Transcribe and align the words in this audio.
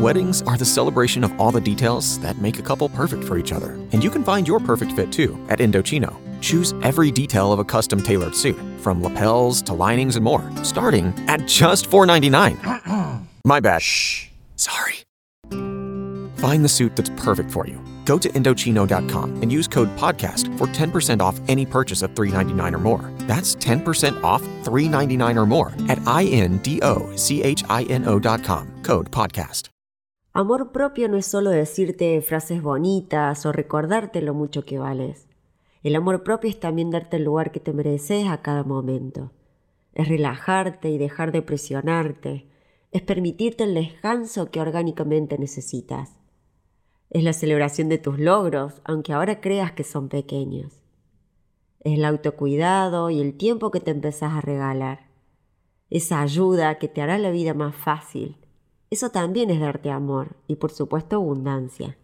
Weddings 0.00 0.40
are 0.42 0.56
the 0.56 0.64
celebration 0.64 1.22
of 1.22 1.38
all 1.38 1.50
the 1.50 1.60
details 1.60 2.18
that 2.20 2.38
make 2.38 2.58
a 2.58 2.62
couple 2.62 2.88
perfect 2.88 3.22
for 3.22 3.36
each 3.36 3.52
other. 3.52 3.72
And 3.92 4.02
you 4.02 4.08
can 4.08 4.24
find 4.24 4.48
your 4.48 4.58
perfect 4.58 4.92
fit 4.92 5.12
too 5.12 5.38
at 5.50 5.58
Indochino. 5.58 6.16
Choose 6.40 6.72
every 6.82 7.10
detail 7.10 7.52
of 7.52 7.58
a 7.58 7.64
custom 7.64 8.02
tailored 8.02 8.34
suit, 8.34 8.56
from 8.78 9.02
lapels 9.02 9.60
to 9.62 9.74
linings 9.74 10.16
and 10.16 10.24
more, 10.24 10.50
starting 10.64 11.12
at 11.28 11.46
just 11.46 11.90
$4.99. 11.90 13.20
My 13.44 13.60
bad. 13.60 13.82
Shh. 13.82 14.30
Sorry. 14.56 14.94
Find 15.50 16.64
the 16.64 16.70
suit 16.70 16.96
that's 16.96 17.10
perfect 17.10 17.50
for 17.50 17.66
you. 17.66 17.78
Go 18.06 18.16
to 18.16 18.30
Indochino.com 18.30 19.42
and 19.42 19.52
use 19.52 19.68
code 19.68 19.94
PODCAST 19.98 20.56
for 20.56 20.66
10% 20.68 21.20
off 21.20 21.38
any 21.46 21.66
purchase 21.66 22.00
of 22.00 22.14
$3.99 22.14 22.72
or 22.72 22.78
more. 22.78 23.12
That's 23.26 23.54
10% 23.56 24.24
off 24.24 24.40
$3.99 24.62 25.36
or 25.36 25.44
more 25.44 25.74
at 25.90 25.98
INDOCHINO.com. 25.98 26.42
Code 28.82 29.10
PODCAST. 29.10 29.70
Amor 30.32 30.70
propio 30.70 31.08
no 31.08 31.16
es 31.16 31.26
solo 31.26 31.50
decirte 31.50 32.20
frases 32.22 32.62
bonitas 32.62 33.44
o 33.46 33.52
recordarte 33.52 34.22
lo 34.22 34.32
mucho 34.32 34.64
que 34.64 34.78
vales. 34.78 35.26
El 35.82 35.96
amor 35.96 36.22
propio 36.22 36.48
es 36.48 36.60
también 36.60 36.92
darte 36.92 37.16
el 37.16 37.24
lugar 37.24 37.50
que 37.50 37.58
te 37.58 37.72
mereces 37.72 38.28
a 38.28 38.40
cada 38.40 38.62
momento. 38.62 39.32
Es 39.92 40.06
relajarte 40.06 40.88
y 40.88 40.98
dejar 40.98 41.32
de 41.32 41.42
presionarte. 41.42 42.46
Es 42.92 43.02
permitirte 43.02 43.64
el 43.64 43.74
descanso 43.74 44.52
que 44.52 44.60
orgánicamente 44.60 45.36
necesitas. 45.36 46.16
Es 47.08 47.24
la 47.24 47.32
celebración 47.32 47.88
de 47.88 47.98
tus 47.98 48.20
logros, 48.20 48.82
aunque 48.84 49.12
ahora 49.12 49.40
creas 49.40 49.72
que 49.72 49.82
son 49.82 50.08
pequeños. 50.08 50.80
Es 51.80 51.94
el 51.94 52.04
autocuidado 52.04 53.10
y 53.10 53.20
el 53.20 53.36
tiempo 53.36 53.72
que 53.72 53.80
te 53.80 53.90
empezás 53.90 54.34
a 54.34 54.40
regalar. 54.40 55.08
Esa 55.88 56.20
ayuda 56.20 56.78
que 56.78 56.86
te 56.86 57.02
hará 57.02 57.18
la 57.18 57.30
vida 57.30 57.52
más 57.52 57.74
fácil 57.74 58.36
eso 58.90 59.10
también 59.10 59.50
es 59.50 59.60
darte 59.60 59.90
amor 59.90 60.36
y 60.48 60.56
por 60.56 60.72
supuesto 60.72 61.16
abundancia. 61.16 61.96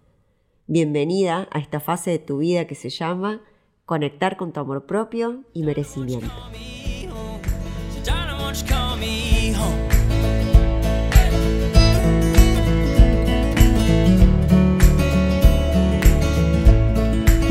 Bienvenida 0.68 1.48
a 1.50 1.58
esta 1.58 1.80
fase 1.80 2.12
de 2.12 2.18
tu 2.20 2.38
vida 2.38 2.68
que 2.68 2.76
se 2.76 2.90
llama 2.90 3.40
conectar 3.84 4.36
con 4.36 4.52
tu 4.52 4.60
amor 4.60 4.86
propio 4.86 5.42
y 5.52 5.64
merecimiento. 5.64 6.30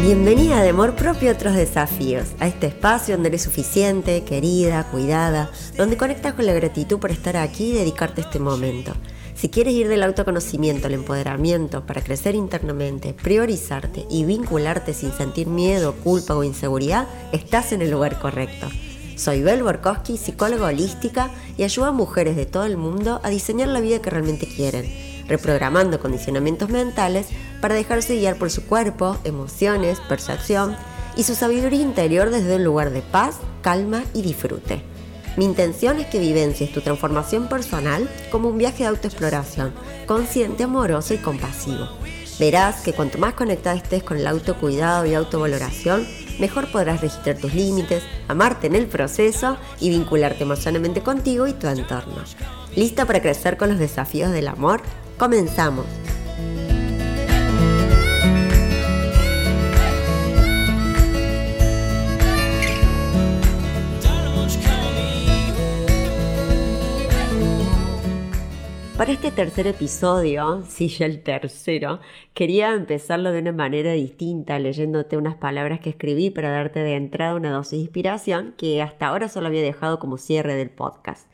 Bienvenida 0.01 0.61
de 0.61 0.69
amor 0.69 0.95
propio 0.95 1.31
a 1.31 1.33
otros 1.33 1.55
desafíos, 1.55 2.35
a 2.39 2.47
este 2.47 2.67
espacio 2.67 3.15
donde 3.15 3.29
eres 3.29 3.41
suficiente, 3.41 4.23
querida, 4.23 4.89
cuidada, 4.91 5.49
donde 5.75 5.97
conectas 5.97 6.35
con 6.35 6.45
la 6.45 6.53
gratitud 6.53 6.99
por 6.99 7.11
estar 7.11 7.35
aquí 7.35 7.71
y 7.71 7.73
dedicarte 7.73 8.21
este 8.21 8.39
momento. 8.39 8.93
Si 9.35 9.49
quieres 9.49 9.73
ir 9.73 9.89
del 9.89 10.03
autoconocimiento 10.03 10.87
al 10.87 10.93
empoderamiento 10.93 11.85
para 11.85 12.01
crecer 12.01 12.35
internamente, 12.35 13.13
priorizarte 13.13 14.05
y 14.09 14.23
vincularte 14.23 14.93
sin 14.93 15.11
sentir 15.11 15.47
miedo, 15.47 15.93
culpa 16.05 16.35
o 16.35 16.43
inseguridad, 16.45 17.05
estás 17.33 17.73
en 17.73 17.81
el 17.81 17.91
lugar 17.91 18.17
correcto. 18.17 18.67
Soy 19.17 19.43
Bel 19.43 19.61
Borkowski, 19.61 20.17
psicóloga 20.17 20.67
holística 20.67 21.31
y 21.57 21.63
ayudo 21.63 21.87
a 21.87 21.91
mujeres 21.91 22.37
de 22.37 22.45
todo 22.45 22.63
el 22.63 22.77
mundo 22.77 23.19
a 23.23 23.29
diseñar 23.29 23.67
la 23.67 23.81
vida 23.81 24.01
que 24.01 24.09
realmente 24.09 24.47
quieren, 24.47 24.85
reprogramando 25.27 25.99
condicionamientos 25.99 26.69
mentales 26.69 27.27
para 27.59 27.75
dejarse 27.75 28.15
guiar 28.15 28.37
por 28.37 28.49
su 28.49 28.65
cuerpo, 28.65 29.17
emociones, 29.25 29.99
percepción 30.07 30.77
y 31.17 31.23
su 31.23 31.35
sabiduría 31.35 31.81
interior 31.81 32.29
desde 32.29 32.55
un 32.55 32.63
lugar 32.63 32.91
de 32.91 33.01
paz, 33.01 33.35
calma 33.61 34.05
y 34.13 34.21
disfrute. 34.21 34.94
Mi 35.37 35.45
intención 35.45 35.99
es 35.99 36.07
que 36.07 36.19
vivencies 36.19 36.71
tu 36.71 36.81
transformación 36.81 37.49
personal 37.49 38.09
como 38.31 38.49
un 38.49 38.57
viaje 38.57 38.83
de 38.83 38.89
autoexploración, 38.89 39.73
consciente, 40.05 40.63
amoroso 40.63 41.13
y 41.13 41.17
compasivo. 41.17 41.89
Verás 42.39 42.81
que 42.81 42.93
cuanto 42.93 43.17
más 43.17 43.33
conectada 43.33 43.75
estés 43.75 44.03
con 44.03 44.17
el 44.17 44.27
autocuidado 44.27 45.05
y 45.05 45.13
autovaloración, 45.13 46.05
mejor 46.39 46.71
podrás 46.71 47.01
registrar 47.01 47.37
tus 47.37 47.53
límites, 47.53 48.03
amarte 48.27 48.67
en 48.67 48.75
el 48.75 48.87
proceso 48.87 49.57
y 49.79 49.89
vincularte 49.89 50.43
emocionalmente 50.43 51.01
contigo 51.01 51.47
y 51.47 51.53
tu 51.53 51.67
entorno. 51.67 52.23
¿Lista 52.75 53.05
para 53.05 53.21
crecer 53.21 53.57
con 53.57 53.69
los 53.69 53.79
desafíos 53.79 54.31
del 54.31 54.49
amor? 54.49 54.81
Comenzamos. 55.17 55.85
Para 68.97 69.11
este 69.11 69.29
tercer 69.29 69.67
episodio, 69.67 70.63
sí, 70.69 70.87
ya 70.87 71.05
el 71.05 71.21
tercero, 71.21 71.99
quería 72.33 72.73
empezarlo 72.73 73.33
de 73.33 73.39
una 73.39 73.51
manera 73.51 73.91
distinta, 73.91 74.57
leyéndote 74.57 75.17
unas 75.17 75.35
palabras 75.35 75.81
que 75.81 75.89
escribí 75.89 76.29
para 76.29 76.49
darte 76.49 76.79
de 76.79 76.95
entrada 76.95 77.35
una 77.35 77.51
dosis 77.51 77.71
de 77.71 77.83
inspiración 77.83 78.53
que 78.57 78.81
hasta 78.81 79.07
ahora 79.07 79.27
solo 79.27 79.47
había 79.47 79.61
dejado 79.61 79.99
como 79.99 80.17
cierre 80.17 80.55
del 80.55 80.69
podcast. 80.69 81.29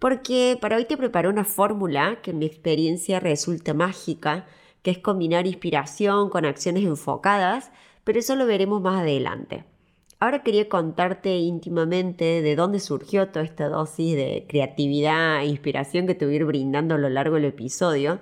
Porque 0.00 0.58
para 0.60 0.78
hoy 0.78 0.84
te 0.84 0.96
preparé 0.96 1.28
una 1.28 1.44
fórmula 1.44 2.18
que 2.22 2.32
en 2.32 2.40
mi 2.40 2.46
experiencia 2.46 3.20
resulta 3.20 3.72
mágica, 3.72 4.46
que 4.82 4.90
es 4.90 4.98
combinar 4.98 5.46
inspiración 5.46 6.28
con 6.28 6.44
acciones 6.44 6.82
enfocadas, 6.82 7.70
pero 8.02 8.18
eso 8.18 8.34
lo 8.34 8.46
veremos 8.46 8.82
más 8.82 9.02
adelante. 9.02 9.64
Ahora 10.22 10.42
quería 10.42 10.68
contarte 10.68 11.38
íntimamente 11.38 12.42
de 12.42 12.54
dónde 12.54 12.78
surgió 12.78 13.30
toda 13.30 13.42
esta 13.42 13.70
dosis 13.70 14.14
de 14.14 14.44
creatividad 14.46 15.40
e 15.40 15.46
inspiración 15.46 16.06
que 16.06 16.14
te 16.14 16.26
voy 16.26 16.34
a 16.34 16.36
ir 16.36 16.44
brindando 16.44 16.94
a 16.94 16.98
lo 16.98 17.08
largo 17.08 17.36
del 17.36 17.46
episodio. 17.46 18.20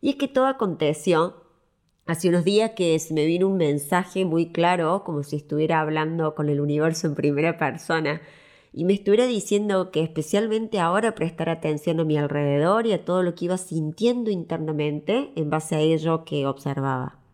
Y 0.00 0.10
es 0.10 0.16
que 0.16 0.26
todo 0.26 0.46
aconteció 0.46 1.44
hace 2.04 2.30
unos 2.30 2.44
días 2.44 2.72
que 2.72 2.98
se 2.98 3.14
me 3.14 3.26
vino 3.26 3.46
un 3.46 3.58
mensaje 3.58 4.24
muy 4.24 4.50
claro, 4.50 5.04
como 5.04 5.22
si 5.22 5.36
estuviera 5.36 5.80
hablando 5.80 6.34
con 6.34 6.48
el 6.48 6.60
universo 6.60 7.06
en 7.06 7.14
primera 7.14 7.56
persona, 7.58 8.22
y 8.72 8.84
me 8.84 8.94
estuviera 8.94 9.26
diciendo 9.26 9.92
que 9.92 10.02
especialmente 10.02 10.80
ahora 10.80 11.14
prestar 11.14 11.48
atención 11.48 12.00
a 12.00 12.04
mi 12.04 12.16
alrededor 12.18 12.88
y 12.88 12.92
a 12.92 13.04
todo 13.04 13.22
lo 13.22 13.36
que 13.36 13.44
iba 13.44 13.56
sintiendo 13.56 14.32
internamente 14.32 15.30
en 15.36 15.48
base 15.48 15.76
a 15.76 15.80
ello 15.80 16.24
que 16.24 16.44
observaba. 16.44 17.25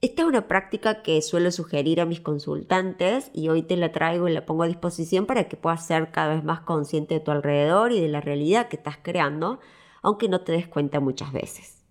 Esta 0.00 0.22
es 0.22 0.28
una 0.28 0.46
práctica 0.46 1.02
que 1.02 1.20
suelo 1.22 1.50
sugerir 1.50 2.00
a 2.00 2.06
mis 2.06 2.20
consultantes 2.20 3.32
y 3.34 3.48
hoy 3.48 3.62
te 3.62 3.76
la 3.76 3.90
traigo 3.90 4.28
y 4.28 4.32
la 4.32 4.46
pongo 4.46 4.62
a 4.62 4.68
disposición 4.68 5.26
para 5.26 5.48
que 5.48 5.56
puedas 5.56 5.84
ser 5.84 6.12
cada 6.12 6.34
vez 6.34 6.44
más 6.44 6.60
consciente 6.60 7.14
de 7.14 7.20
tu 7.20 7.32
alrededor 7.32 7.90
y 7.90 8.00
de 8.00 8.06
la 8.06 8.20
realidad 8.20 8.68
que 8.68 8.76
estás 8.76 8.98
creando, 9.02 9.58
aunque 10.02 10.28
no 10.28 10.42
te 10.42 10.52
des 10.52 10.68
cuenta 10.68 11.00
muchas 11.00 11.32
veces. 11.32 11.82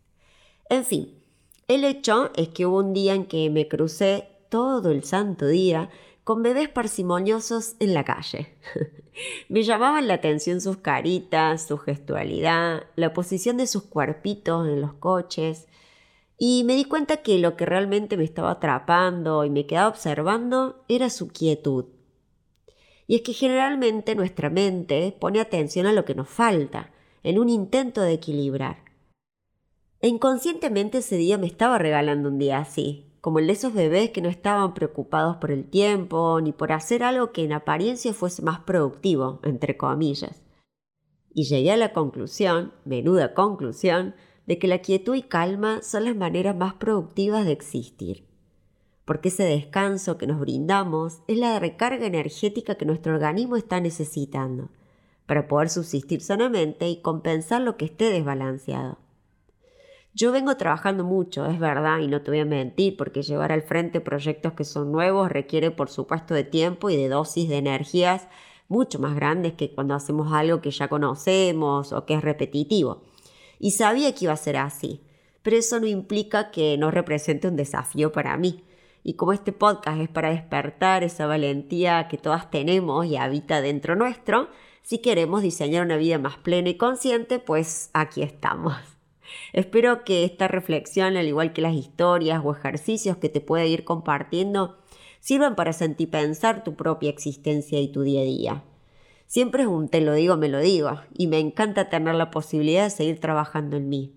En 0.69 0.85
fin, 0.85 1.21
el 1.67 1.83
hecho 1.83 2.31
es 2.37 2.47
que 2.47 2.65
hubo 2.65 2.77
un 2.77 2.93
día 2.93 3.13
en 3.13 3.25
que 3.25 3.49
me 3.49 3.67
crucé 3.67 4.29
todo 4.47 4.91
el 4.91 5.03
santo 5.03 5.45
día 5.45 5.89
con 6.23 6.43
bebés 6.43 6.69
parsimoniosos 6.69 7.75
en 7.81 7.93
la 7.93 8.05
calle. 8.05 8.55
me 9.49 9.63
llamaban 9.63 10.07
la 10.07 10.13
atención 10.13 10.61
sus 10.61 10.77
caritas, 10.77 11.67
su 11.67 11.77
gestualidad, 11.77 12.83
la 12.95 13.11
posición 13.11 13.57
de 13.57 13.67
sus 13.67 13.83
cuerpitos 13.83 14.65
en 14.65 14.79
los 14.79 14.93
coches, 14.93 15.67
y 16.37 16.63
me 16.65 16.75
di 16.75 16.85
cuenta 16.85 17.17
que 17.17 17.39
lo 17.39 17.57
que 17.57 17.65
realmente 17.65 18.15
me 18.15 18.23
estaba 18.23 18.51
atrapando 18.51 19.43
y 19.43 19.49
me 19.49 19.65
quedaba 19.65 19.89
observando 19.89 20.83
era 20.87 21.09
su 21.09 21.29
quietud. 21.29 21.85
Y 23.07 23.15
es 23.15 23.21
que 23.21 23.33
generalmente 23.33 24.15
nuestra 24.15 24.49
mente 24.49 25.15
pone 25.19 25.39
atención 25.39 25.87
a 25.87 25.93
lo 25.93 26.05
que 26.05 26.13
nos 26.13 26.29
falta, 26.29 26.91
en 27.23 27.39
un 27.39 27.49
intento 27.49 28.01
de 28.01 28.13
equilibrar. 28.13 28.83
E 29.99 30.07
inconscientemente 30.07 30.99
ese 30.99 31.17
día 31.17 31.39
me 31.39 31.47
estaba 31.47 31.79
regalando 31.79 32.29
un 32.29 32.37
día 32.37 32.59
así, 32.59 33.07
como 33.19 33.39
el 33.39 33.47
de 33.47 33.53
esos 33.53 33.73
bebés 33.73 34.11
que 34.11 34.21
no 34.21 34.29
estaban 34.29 34.75
preocupados 34.75 35.37
por 35.37 35.51
el 35.51 35.67
tiempo 35.69 36.39
ni 36.39 36.51
por 36.51 36.71
hacer 36.71 37.03
algo 37.03 37.31
que 37.31 37.43
en 37.43 37.53
apariencia 37.53 38.13
fuese 38.13 38.43
más 38.43 38.59
productivo, 38.59 39.39
entre 39.43 39.75
comillas. 39.75 40.43
Y 41.33 41.45
llegué 41.45 41.71
a 41.71 41.77
la 41.77 41.93
conclusión, 41.93 42.73
menuda 42.85 43.33
conclusión, 43.33 44.15
de 44.47 44.57
que 44.57 44.67
la 44.67 44.79
quietud 44.79 45.15
y 45.15 45.21
calma 45.21 45.81
son 45.83 46.05
las 46.05 46.15
maneras 46.15 46.55
más 46.55 46.73
productivas 46.73 47.45
de 47.45 47.51
existir. 47.51 48.25
Porque 49.05 49.27
ese 49.29 49.43
descanso 49.43 50.17
que 50.17 50.27
nos 50.27 50.39
brindamos 50.39 51.19
es 51.27 51.37
la 51.37 51.59
recarga 51.59 52.07
energética 52.07 52.75
que 52.75 52.85
nuestro 52.85 53.13
organismo 53.13 53.55
está 53.57 53.79
necesitando 53.79 54.69
para 55.25 55.47
poder 55.47 55.69
subsistir 55.69 56.21
sanamente 56.21 56.89
y 56.89 57.01
compensar 57.01 57.61
lo 57.61 57.77
que 57.77 57.85
esté 57.85 58.09
desbalanceado. 58.09 58.97
Yo 60.13 60.31
vengo 60.31 60.57
trabajando 60.57 61.03
mucho, 61.03 61.45
es 61.45 61.59
verdad, 61.59 61.99
y 61.99 62.07
no 62.07 62.23
te 62.23 62.31
voy 62.31 62.39
a 62.39 62.45
mentir, 62.45 62.97
porque 62.97 63.21
llevar 63.21 63.51
al 63.51 63.61
frente 63.61 64.01
proyectos 64.01 64.53
que 64.53 64.63
son 64.63 64.91
nuevos 64.91 65.29
requiere, 65.29 65.69
por 65.69 65.89
supuesto, 65.89 66.33
de 66.33 66.43
tiempo 66.43 66.89
y 66.89 66.95
de 66.95 67.07
dosis 67.07 67.47
de 67.49 67.57
energías 67.57 68.27
mucho 68.67 68.99
más 68.99 69.15
grandes 69.15 69.53
que 69.53 69.73
cuando 69.73 69.93
hacemos 69.93 70.33
algo 70.33 70.59
que 70.61 70.71
ya 70.71 70.87
conocemos 70.87 71.93
o 71.93 72.05
que 72.05 72.15
es 72.15 72.21
repetitivo. 72.21 73.03
Y 73.59 73.71
sabía 73.71 74.13
que 74.13 74.25
iba 74.25 74.33
a 74.33 74.37
ser 74.37 74.57
así, 74.57 75.01
pero 75.41 75.57
eso 75.57 75.79
no 75.79 75.87
implica 75.87 76.51
que 76.51 76.77
no 76.77 76.91
represente 76.91 77.47
un 77.47 77.55
desafío 77.55 78.11
para 78.11 78.37
mí. 78.37 78.63
Y 79.03 79.13
como 79.13 79.33
este 79.33 79.53
podcast 79.53 80.01
es 80.01 80.09
para 80.09 80.29
despertar 80.29 81.03
esa 81.03 81.27
valentía 81.27 82.07
que 82.09 82.17
todas 82.17 82.51
tenemos 82.51 83.05
y 83.05 83.15
habita 83.15 83.61
dentro 83.61 83.95
nuestro, 83.95 84.49
si 84.81 84.99
queremos 84.99 85.41
diseñar 85.41 85.85
una 85.85 85.97
vida 85.97 86.17
más 86.17 86.37
plena 86.37 86.69
y 86.69 86.75
consciente, 86.75 87.39
pues 87.39 87.89
aquí 87.93 88.21
estamos. 88.21 88.75
Espero 89.53 90.03
que 90.03 90.23
esta 90.23 90.47
reflexión, 90.47 91.17
al 91.17 91.27
igual 91.27 91.53
que 91.53 91.61
las 91.61 91.73
historias 91.73 92.41
o 92.43 92.53
ejercicios 92.53 93.17
que 93.17 93.29
te 93.29 93.41
puede 93.41 93.67
ir 93.67 93.83
compartiendo, 93.83 94.77
sirvan 95.19 95.55
para 95.55 95.73
sentir 95.73 96.09
pensar 96.09 96.63
tu 96.63 96.75
propia 96.75 97.09
existencia 97.09 97.79
y 97.79 97.91
tu 97.91 98.01
día 98.01 98.21
a 98.21 98.25
día. 98.25 98.63
Siempre 99.27 99.63
es 99.63 99.67
un 99.67 99.89
te 99.89 99.99
lo 99.99 100.13
digo, 100.13 100.37
me 100.37 100.47
lo 100.47 100.59
digo, 100.59 101.01
y 101.13 101.27
me 101.27 101.39
encanta 101.39 101.89
tener 101.89 102.15
la 102.15 102.31
posibilidad 102.31 102.85
de 102.85 102.89
seguir 102.89 103.19
trabajando 103.19 103.75
en 103.75 103.89
mí. 103.89 104.13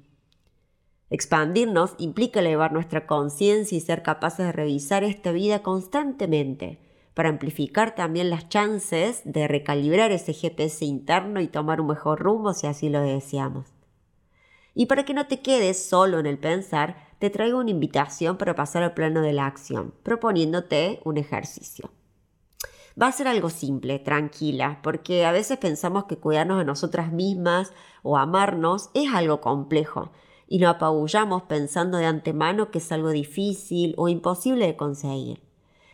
Expandirnos 1.10 1.94
implica 1.98 2.38
elevar 2.38 2.72
nuestra 2.72 3.08
conciencia 3.08 3.76
y 3.76 3.80
ser 3.80 4.04
capaces 4.04 4.46
de 4.46 4.52
revisar 4.52 5.02
esta 5.02 5.32
vida 5.32 5.64
constantemente, 5.64 6.78
para 7.14 7.28
amplificar 7.28 7.96
también 7.96 8.30
las 8.30 8.48
chances 8.48 9.22
de 9.24 9.48
recalibrar 9.48 10.12
ese 10.12 10.32
GPS 10.32 10.84
interno 10.84 11.40
y 11.40 11.48
tomar 11.48 11.80
un 11.80 11.88
mejor 11.88 12.20
rumbo 12.20 12.54
si 12.54 12.68
así 12.68 12.88
lo 12.88 13.00
deseamos. 13.00 13.66
Y 14.76 14.86
para 14.86 15.04
que 15.04 15.12
no 15.12 15.26
te 15.26 15.40
quedes 15.40 15.84
solo 15.84 16.20
en 16.20 16.26
el 16.26 16.38
pensar, 16.38 16.96
te 17.18 17.30
traigo 17.30 17.58
una 17.58 17.70
invitación 17.70 18.38
para 18.38 18.54
pasar 18.54 18.84
al 18.84 18.94
plano 18.94 19.22
de 19.22 19.32
la 19.32 19.46
acción, 19.46 19.92
proponiéndote 20.04 21.00
un 21.04 21.18
ejercicio. 21.18 21.90
Va 23.00 23.08
a 23.08 23.12
ser 23.12 23.28
algo 23.28 23.50
simple, 23.50 23.98
tranquila, 23.98 24.80
porque 24.82 25.24
a 25.24 25.32
veces 25.32 25.58
pensamos 25.58 26.04
que 26.04 26.18
cuidarnos 26.18 26.58
de 26.58 26.64
nosotras 26.64 27.12
mismas 27.12 27.72
o 28.02 28.16
amarnos 28.16 28.90
es 28.94 29.12
algo 29.12 29.40
complejo 29.40 30.10
y 30.48 30.58
nos 30.58 30.74
apabullamos 30.74 31.42
pensando 31.44 31.98
de 31.98 32.06
antemano 32.06 32.70
que 32.70 32.78
es 32.78 32.92
algo 32.92 33.10
difícil 33.10 33.94
o 33.96 34.08
imposible 34.08 34.66
de 34.66 34.76
conseguir. 34.76 35.42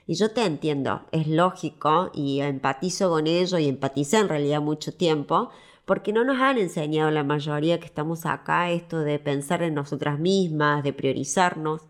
Y 0.06 0.14
yo 0.14 0.30
te 0.30 0.44
entiendo, 0.44 1.02
es 1.12 1.26
lógico 1.26 2.10
y 2.14 2.40
empatizo 2.40 3.10
con 3.10 3.26
ello 3.26 3.58
y 3.58 3.68
empaticé 3.68 4.18
en 4.18 4.28
realidad 4.28 4.62
mucho 4.62 4.94
tiempo, 4.94 5.50
porque 5.84 6.12
no 6.12 6.24
nos 6.24 6.40
han 6.40 6.58
enseñado 6.58 7.10
la 7.10 7.22
mayoría 7.22 7.78
que 7.80 7.86
estamos 7.86 8.24
acá 8.24 8.70
esto 8.70 9.00
de 9.00 9.18
pensar 9.18 9.62
en 9.62 9.74
nosotras 9.74 10.18
mismas, 10.18 10.82
de 10.82 10.92
priorizarnos. 10.92 11.82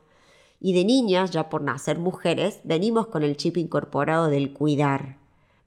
Y 0.60 0.72
de 0.74 0.84
niñas, 0.84 1.30
ya 1.30 1.48
por 1.48 1.62
nacer 1.62 1.98
mujeres, 1.98 2.60
venimos 2.64 3.06
con 3.08 3.22
el 3.22 3.36
chip 3.36 3.56
incorporado 3.56 4.28
del 4.28 4.52
cuidar, 4.52 5.18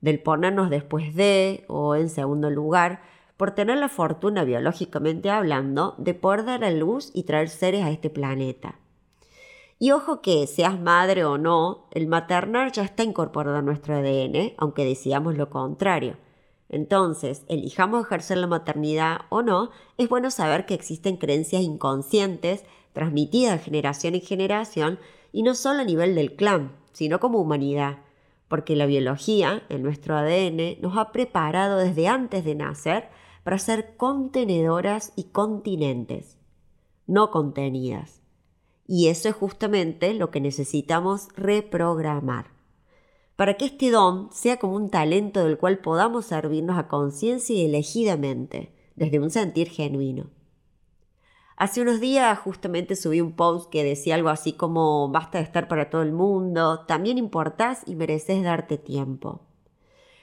del 0.02 0.20
ponernos 0.20 0.70
después 0.70 1.14
de 1.16 1.66
o 1.68 1.96
en 1.96 2.10
segundo 2.10 2.50
lugar, 2.50 3.02
por 3.38 3.52
tener 3.52 3.78
la 3.78 3.88
fortuna 3.88 4.44
biológicamente 4.44 5.30
hablando 5.30 5.96
de 5.98 6.14
poder 6.14 6.46
dar 6.46 6.64
a 6.64 6.72
luz 6.72 7.12
y 7.14 7.24
traer 7.24 7.50
seres 7.50 7.84
a 7.86 7.92
este 7.92 8.10
planeta. 8.10 8.80
Y 9.82 9.92
ojo 9.92 10.22
que 10.22 10.46
seas 10.46 10.78
madre 10.78 11.24
o 11.24 11.38
no, 11.38 11.88
el 11.92 12.08
maternar 12.08 12.74
ya 12.74 12.84
está 12.84 13.04
incorporado 13.04 13.56
a 13.56 13.62
nuestro 13.62 13.96
ADN, 13.96 14.54
aunque 14.58 14.84
decíamos 14.84 15.38
lo 15.38 15.50
contrario. 15.50 16.18
Entonces, 16.68 17.46
elijamos 17.48 18.06
ejercer 18.06 18.38
la 18.40 18.48
maternidad 18.48 19.22
o 19.30 19.42
no, 19.42 19.72
es 19.98 20.10
bueno 20.10 20.32
saber 20.32 20.66
que 20.66 20.74
existen 20.74 21.16
creencias 21.16 21.64
inconscientes 21.64 22.66
transmitidas 22.94 23.60
de 23.60 23.64
generación 23.64 24.16
en 24.16 24.22
generación 24.22 25.00
y 25.32 25.44
no 25.44 25.56
solo 25.56 25.82
a 25.82 25.86
nivel 25.86 26.16
del 26.16 26.36
clan, 26.36 26.72
sino 26.92 27.20
como 27.20 27.40
humanidad, 27.40 28.00
porque 28.48 28.76
la 28.76 28.86
biología, 28.86 29.64
en 29.70 29.84
nuestro 29.84 30.18
ADN, 30.18 30.82
nos 30.82 30.98
ha 30.98 31.12
preparado 31.12 31.78
desde 31.78 32.08
antes 32.08 32.44
de 32.44 32.56
nacer 32.56 33.10
para 33.44 33.60
ser 33.60 33.96
contenedoras 33.96 35.14
y 35.16 35.26
continentes, 35.26 36.38
no 37.06 37.32
contenidas. 37.32 38.22
Y 38.88 39.08
eso 39.08 39.30
es 39.30 39.36
justamente 39.36 40.14
lo 40.14 40.32
que 40.32 40.42
necesitamos 40.42 41.28
reprogramar 41.36 42.60
para 43.40 43.56
que 43.56 43.64
este 43.64 43.90
don 43.90 44.28
sea 44.34 44.58
como 44.58 44.76
un 44.76 44.90
talento 44.90 45.46
del 45.46 45.58
cual 45.58 45.80
podamos 45.80 46.26
servirnos 46.26 46.78
a 46.78 46.90
conciencia 46.90 47.56
y 47.56 47.64
elegidamente, 47.64 48.74
desde 48.98 49.18
un 49.18 49.30
sentir 49.30 49.70
genuino. 49.70 50.30
Hace 51.60 51.82
unos 51.82 52.00
días 52.00 52.40
justamente 52.40 52.96
subí 52.96 53.20
un 53.20 53.34
post 53.34 53.70
que 53.70 53.84
decía 53.84 54.16
algo 54.16 54.30
así 54.30 54.54
como 54.54 55.10
basta 55.10 55.40
de 55.40 55.44
estar 55.44 55.68
para 55.68 55.90
todo 55.90 56.04
el 56.04 56.14
mundo, 56.14 56.86
también 56.86 57.18
importás 57.18 57.82
y 57.86 57.96
mereces 57.96 58.42
darte 58.44 58.78
tiempo. 58.78 59.42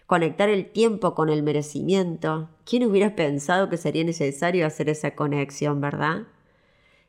Conectar 0.06 0.48
el 0.48 0.72
tiempo 0.72 1.14
con 1.14 1.28
el 1.28 1.42
merecimiento. 1.42 2.48
¿Quién 2.64 2.84
hubiera 2.84 3.14
pensado 3.16 3.68
que 3.68 3.76
sería 3.76 4.02
necesario 4.02 4.66
hacer 4.66 4.88
esa 4.88 5.14
conexión, 5.14 5.78
verdad? 5.78 6.22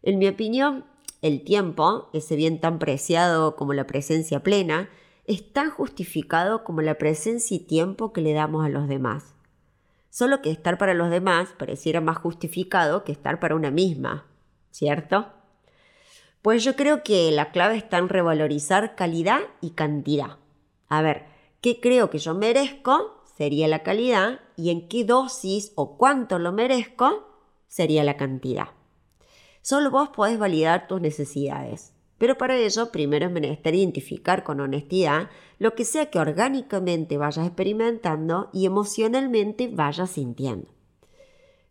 En 0.03 0.19
mi 0.19 0.27
opinión, 0.27 0.83
el 1.21 1.45
tiempo, 1.45 2.09
ese 2.11 2.35
bien 2.35 2.59
tan 2.59 2.79
preciado 2.79 3.55
como 3.55 3.71
la 3.71 3.87
presencia 3.87 4.43
plena, 4.43 4.89
es 5.25 5.53
tan 5.53 5.69
justificado 5.69 6.65
como 6.65 6.81
la 6.81 6.97
presencia 6.97 7.55
y 7.55 7.61
tiempo 7.61 8.11
que 8.11 8.19
le 8.19 8.33
damos 8.33 8.65
a 8.65 8.69
los 8.69 8.89
demás. 8.89 9.36
Solo 10.09 10.41
que 10.41 10.51
estar 10.51 10.77
para 10.77 10.93
los 10.93 11.09
demás 11.09 11.49
pareciera 11.57 12.01
más 12.01 12.17
justificado 12.17 13.03
que 13.03 13.11
estar 13.11 13.39
para 13.39 13.55
una 13.55 13.71
misma, 13.71 14.25
¿cierto? 14.71 15.27
Pues 16.41 16.63
yo 16.63 16.75
creo 16.75 17.03
que 17.03 17.31
la 17.31 17.51
clave 17.51 17.77
está 17.77 17.97
en 17.97 18.09
revalorizar 18.09 18.95
calidad 18.95 19.41
y 19.61 19.71
cantidad. 19.71 20.37
A 20.87 21.01
ver, 21.01 21.25
¿qué 21.61 21.79
creo 21.79 22.09
que 22.09 22.19
yo 22.19 22.33
merezco? 22.33 23.23
Sería 23.35 23.67
la 23.67 23.83
calidad 23.83 24.39
y 24.55 24.71
en 24.71 24.87
qué 24.87 25.03
dosis 25.03 25.71
o 25.75 25.97
cuánto 25.97 26.39
lo 26.39 26.51
merezco 26.51 27.27
sería 27.67 28.03
la 28.03 28.17
cantidad. 28.17 28.69
Solo 29.61 29.91
vos 29.91 30.09
podés 30.09 30.39
validar 30.39 30.87
tus 30.87 31.01
necesidades. 31.01 31.93
Pero 32.17 32.37
para 32.37 32.57
ello, 32.57 32.91
primero 32.91 33.27
es 33.27 33.31
menester 33.31 33.75
identificar 33.75 34.43
con 34.43 34.59
honestidad 34.59 35.29
lo 35.59 35.75
que 35.75 35.85
sea 35.85 36.09
que 36.09 36.19
orgánicamente 36.19 37.17
vayas 37.17 37.45
experimentando 37.45 38.49
y 38.53 38.65
emocionalmente 38.65 39.69
vayas 39.71 40.11
sintiendo. 40.11 40.67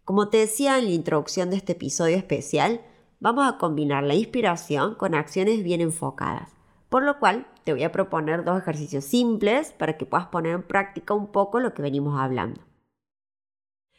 Como 0.04 0.28
te 0.28 0.38
decía 0.38 0.78
en 0.78 0.84
la 0.84 0.90
introducción 0.90 1.50
de 1.50 1.56
este 1.56 1.72
episodio 1.72 2.16
especial, 2.16 2.81
vamos 3.19 3.48
a 3.48 3.58
combinar 3.58 4.04
la 4.04 4.14
inspiración 4.14 4.94
con 4.94 5.15
acciones 5.15 5.65
bien 5.65 5.81
enfocadas, 5.81 6.50
por 6.88 7.03
lo 7.03 7.19
cual 7.19 7.48
te 7.65 7.72
voy 7.72 7.82
a 7.82 7.91
proponer 7.91 8.44
dos 8.44 8.58
ejercicios 8.58 9.05
simples 9.05 9.72
para 9.72 9.96
que 9.96 10.06
puedas 10.06 10.29
poner 10.29 10.55
en 10.55 10.62
práctica 10.62 11.15
un 11.15 11.26
poco 11.26 11.58
lo 11.58 11.74
que 11.74 11.82
venimos 11.82 12.20
hablando. 12.20 12.60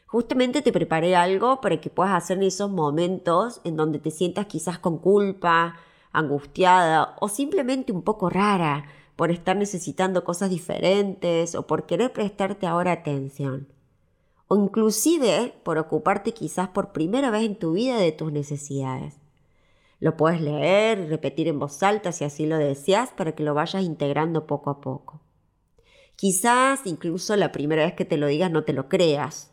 Justamente 0.06 0.62
te 0.62 0.72
preparé 0.72 1.18
algo 1.18 1.60
para 1.60 1.82
que 1.82 1.90
puedas 1.90 2.14
hacer 2.14 2.38
en 2.38 2.44
esos 2.44 2.72
momentos 2.72 3.60
en 3.66 3.76
donde 3.76 4.00
te 4.00 4.10
sientas 4.10 4.46
quizás 4.46 4.80
con 4.80 5.00
culpa, 5.00 5.76
angustiada 6.18 7.16
o 7.22 7.30
simplemente 7.30 7.92
un 7.92 8.02
poco 8.02 8.30
rara 8.30 8.86
por 9.16 9.32
estar 9.32 9.56
necesitando 9.56 10.24
cosas 10.24 10.50
diferentes 10.50 11.56
o 11.56 11.68
por 11.68 11.86
querer 11.86 12.12
prestarte 12.12 12.66
ahora 12.66 12.92
atención. 12.92 13.68
O 14.48 14.56
inclusive 14.56 15.54
por 15.64 15.78
ocuparte 15.78 16.34
quizás 16.34 16.70
por 16.70 16.92
primera 16.92 17.30
vez 17.30 17.44
en 17.44 17.56
tu 17.56 17.74
vida 17.74 17.98
de 17.98 18.12
tus 18.12 18.32
necesidades. 18.32 19.16
Lo 20.00 20.16
puedes 20.16 20.42
leer 20.42 21.00
y 21.00 21.08
repetir 21.08 21.48
en 21.48 21.60
voz 21.60 21.82
alta 21.84 22.12
si 22.12 22.24
así 22.24 22.46
lo 22.46 22.58
deseas 22.58 23.10
para 23.12 23.34
que 23.34 23.44
lo 23.44 23.54
vayas 23.54 23.84
integrando 23.84 24.46
poco 24.46 24.70
a 24.70 24.82
poco. 24.82 25.20
Quizás 26.16 26.82
incluso 26.86 27.36
la 27.36 27.52
primera 27.52 27.86
vez 27.86 27.94
que 27.94 28.06
te 28.06 28.18
lo 28.18 28.28
digas 28.28 28.52
no 28.52 28.64
te 28.64 28.74
lo 28.74 28.90
creas, 28.90 29.52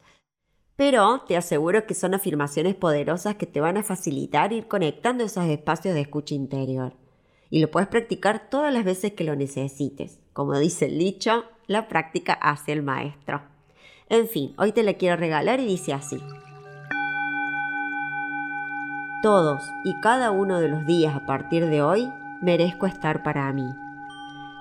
pero 0.76 1.21
te 1.26 1.37
aseguro 1.37 1.87
que 1.87 1.95
son 1.95 2.14
afirmaciones 2.14 2.75
poderosas 2.75 3.37
que 3.37 3.47
te 3.47 3.61
van 3.61 3.76
a 3.76 3.85
facilitar 3.85 4.52
ir 4.52 4.66
conectando 4.66 5.25
esos 5.25 5.45
espacios 5.45 5.95
de 5.95 6.00
escucha 6.00 6.35
interior. 6.35 6.95
Y 7.50 7.61
lo 7.61 7.71
puedes 7.71 7.88
practicar 7.88 8.49
todas 8.50 8.75
las 8.75 8.85
veces 8.85 9.12
que 9.12 9.25
lo 9.25 9.37
necesites. 9.37 10.21
Como 10.33 10.59
dice 10.59 10.87
el 10.87 10.99
dicho, 10.99 11.45
la 11.66 11.87
práctica 11.87 12.33
hace 12.33 12.73
el 12.73 12.83
maestro. 12.83 13.43
En 14.09 14.26
fin, 14.26 14.54
hoy 14.59 14.73
te 14.73 14.83
la 14.83 14.95
quiero 14.95 15.16
regalar 15.16 15.61
y 15.61 15.66
dice 15.66 15.93
así. 15.93 16.19
Todos 19.23 19.62
y 19.85 19.99
cada 20.00 20.33
uno 20.33 20.61
de 20.61 20.69
los 20.69 20.85
días 20.87 21.14
a 21.14 21.25
partir 21.25 21.66
de 21.66 21.83
hoy 21.83 22.12
merezco 22.43 22.87
estar 22.87 23.23
para 23.23 23.50
mí. 23.52 23.66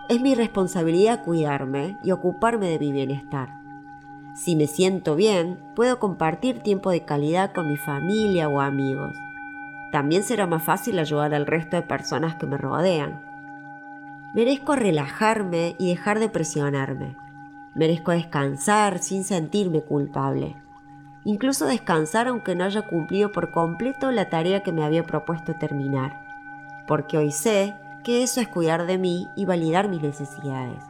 Es 0.09 0.21
mi 0.21 0.35
responsabilidad 0.35 1.23
cuidarme 1.23 1.97
y 2.03 2.11
ocuparme 2.11 2.69
de 2.69 2.79
mi 2.79 2.91
bienestar. 2.91 3.62
Si 4.35 4.55
me 4.55 4.67
siento 4.67 5.15
bien, 5.15 5.59
puedo 5.75 5.99
compartir 5.99 6.61
tiempo 6.61 6.89
de 6.89 7.05
calidad 7.05 7.53
con 7.53 7.67
mi 7.67 7.77
familia 7.77 8.49
o 8.49 8.61
amigos. 8.61 9.15
También 9.91 10.23
será 10.23 10.47
más 10.47 10.63
fácil 10.63 10.97
ayudar 10.97 11.35
al 11.35 11.45
resto 11.45 11.75
de 11.75 11.83
personas 11.83 12.35
que 12.35 12.47
me 12.47 12.57
rodean. 12.57 13.21
Merezco 14.33 14.75
relajarme 14.75 15.75
y 15.77 15.89
dejar 15.89 16.17
de 16.19 16.29
presionarme. 16.29 17.15
Merezco 17.75 18.11
descansar 18.11 18.99
sin 18.99 19.23
sentirme 19.23 19.81
culpable. 19.81 20.55
incluso 21.25 21.65
descansar 21.65 22.27
aunque 22.27 22.55
no 22.55 22.65
haya 22.65 22.81
cumplido 22.83 23.31
por 23.31 23.51
completo 23.51 24.11
la 24.11 24.29
tarea 24.29 24.61
que 24.61 24.71
me 24.71 24.83
había 24.83 25.03
propuesto 25.03 25.53
terminar, 25.55 26.19
porque 26.87 27.17
hoy 27.17 27.31
sé 27.31 27.75
que 28.03 28.23
eso 28.23 28.41
es 28.41 28.47
cuidar 28.47 28.85
de 28.85 28.97
mí 28.97 29.27
y 29.35 29.45
validar 29.45 29.87
mis 29.87 30.01
necesidades, 30.01 30.83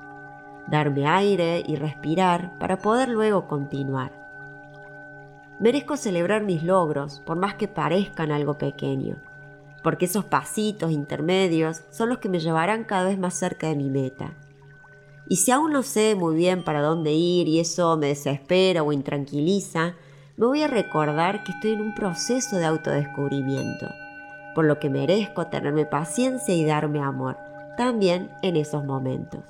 darme 0.67 1.07
aire 1.07 1.63
y 1.65 1.75
respirar 1.75 2.57
para 2.59 2.77
poder 2.77 3.09
luego 3.09 3.47
continuar. 3.47 4.23
Merezco 5.59 5.97
celebrar 5.97 6.43
mis 6.43 6.63
logros, 6.63 7.21
por 7.25 7.37
más 7.37 7.55
que 7.55 7.67
parezcan 7.67 8.31
algo 8.31 8.57
pequeño, 8.57 9.17
porque 9.83 10.05
esos 10.05 10.25
pasitos 10.25 10.91
intermedios 10.91 11.83
son 11.91 12.09
los 12.09 12.17
que 12.17 12.29
me 12.29 12.39
llevarán 12.39 12.83
cada 12.83 13.05
vez 13.05 13.17
más 13.17 13.33
cerca 13.33 13.67
de 13.67 13.75
mi 13.75 13.89
meta. 13.89 14.33
Y 15.29 15.37
si 15.37 15.51
aún 15.51 15.71
no 15.71 15.83
sé 15.83 16.15
muy 16.15 16.35
bien 16.35 16.63
para 16.63 16.81
dónde 16.81 17.13
ir 17.13 17.47
y 17.47 17.59
eso 17.59 17.95
me 17.97 18.07
desespera 18.07 18.83
o 18.83 18.91
intranquiliza, 18.91 19.95
me 20.35 20.47
voy 20.47 20.63
a 20.63 20.67
recordar 20.67 21.43
que 21.43 21.51
estoy 21.51 21.73
en 21.73 21.81
un 21.81 21.95
proceso 21.95 22.57
de 22.57 22.65
autodescubrimiento, 22.65 23.87
por 24.55 24.65
lo 24.65 24.79
que 24.79 24.89
merezco 24.89 25.47
tenerme 25.47 25.85
paciencia 25.85 26.55
y 26.55 26.65
darme 26.65 26.99
amor, 26.99 27.37
también 27.77 28.31
en 28.41 28.57
esos 28.57 28.83
momentos. 28.83 29.41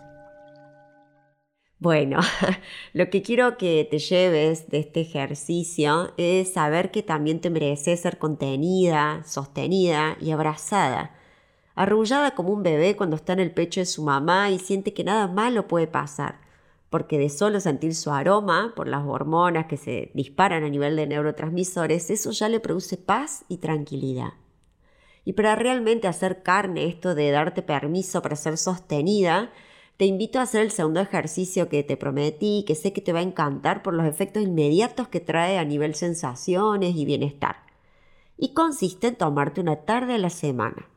Bueno, 1.84 2.22
lo 2.94 3.10
que 3.10 3.22
quiero 3.22 3.58
que 3.58 3.86
te 3.92 4.00
lleves 4.00 4.70
de 4.70 4.80
este 4.80 5.02
ejercicio 5.02 6.14
es 6.16 6.54
saber 6.54 6.92
que 6.92 7.04
también 7.04 7.42
te 7.42 7.50
mereces 7.50 8.00
ser 8.00 8.18
contenida, 8.18 9.22
sostenida 9.26 10.16
y 10.22 10.32
abrazada 10.32 11.12
arrullada 11.76 12.36
como 12.36 12.54
un 12.54 12.64
bebé 12.64 12.96
cuando 12.96 13.18
está 13.18 13.34
en 13.34 13.42
el 13.42 13.52
pecho 13.52 13.82
de 13.82 13.86
su 13.86 14.02
mamá 14.02 14.50
y 14.52 14.60
siente 14.60 14.94
que 14.94 15.04
nada 15.04 15.28
malo 15.28 15.68
puede 15.68 15.88
pasar, 15.88 16.40
porque 16.90 17.18
de 17.18 17.30
solo 17.30 17.60
sentir 17.60 17.96
su 17.96 18.12
aroma, 18.12 18.74
por 18.78 18.88
las 18.88 19.04
hormonas 19.06 19.66
que 19.66 19.76
se 19.76 20.12
disparan 20.14 20.64
a 20.64 20.70
nivel 20.70 20.96
de 20.96 21.08
neurotransmisores, 21.08 22.10
eso 22.10 22.32
ya 22.32 22.48
le 22.48 22.62
produce 22.62 22.96
paz 22.98 23.44
y 23.50 23.58
tranquilidad. 23.58 24.34
Y 25.26 25.34
para 25.34 25.56
realmente 25.56 26.08
hacer 26.08 26.44
carne 26.44 26.86
esto 26.86 27.16
de 27.16 27.32
darte 27.32 27.62
permiso 27.62 28.22
para 28.22 28.38
ser 28.38 28.58
sostenida, 28.58 29.52
te 30.04 30.08
invito 30.08 30.40
a 30.40 30.42
hacer 30.42 30.64
el 30.64 30.72
segundo 30.72 31.00
ejercicio 31.00 31.70
que 31.70 31.82
te 31.82 31.96
prometí, 31.96 32.66
que 32.68 32.76
sé 32.76 32.92
que 32.92 33.00
te 33.00 33.14
va 33.14 33.20
a 33.20 33.22
encantar 33.22 33.82
por 33.82 33.94
los 33.94 34.06
efectos 34.06 34.44
inmediatos 34.44 35.08
que 35.08 35.22
trae 35.22 35.58
a 35.58 35.64
nivel 35.64 35.96
sensaciones 35.96 36.98
y 36.98 37.06
bienestar. 37.06 37.56
Y 38.36 38.54
consiste 38.54 39.08
en 39.08 39.16
tomarte 39.16 39.62
una 39.62 39.78
tarde 39.86 40.16
a 40.16 40.18
la 40.18 40.30
semana. 40.30 40.90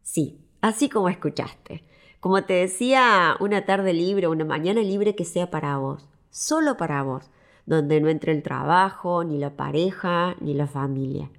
Sí, 0.00 0.38
así 0.60 0.88
como 0.88 1.08
escuchaste. 1.08 1.82
Como 2.20 2.44
te 2.44 2.52
decía, 2.52 3.34
una 3.40 3.64
tarde 3.64 3.92
libre, 3.92 4.28
una 4.28 4.44
mañana 4.44 4.80
libre 4.80 5.16
que 5.16 5.24
sea 5.24 5.50
para 5.50 5.78
vos, 5.78 6.08
solo 6.30 6.76
para 6.76 7.02
vos, 7.02 7.28
donde 7.64 8.00
no 8.00 8.08
entre 8.08 8.30
el 8.30 8.44
trabajo, 8.44 9.24
ni 9.24 9.38
la 9.38 9.56
pareja, 9.56 10.36
ni 10.40 10.54
la 10.54 10.68
familia. 10.68 11.32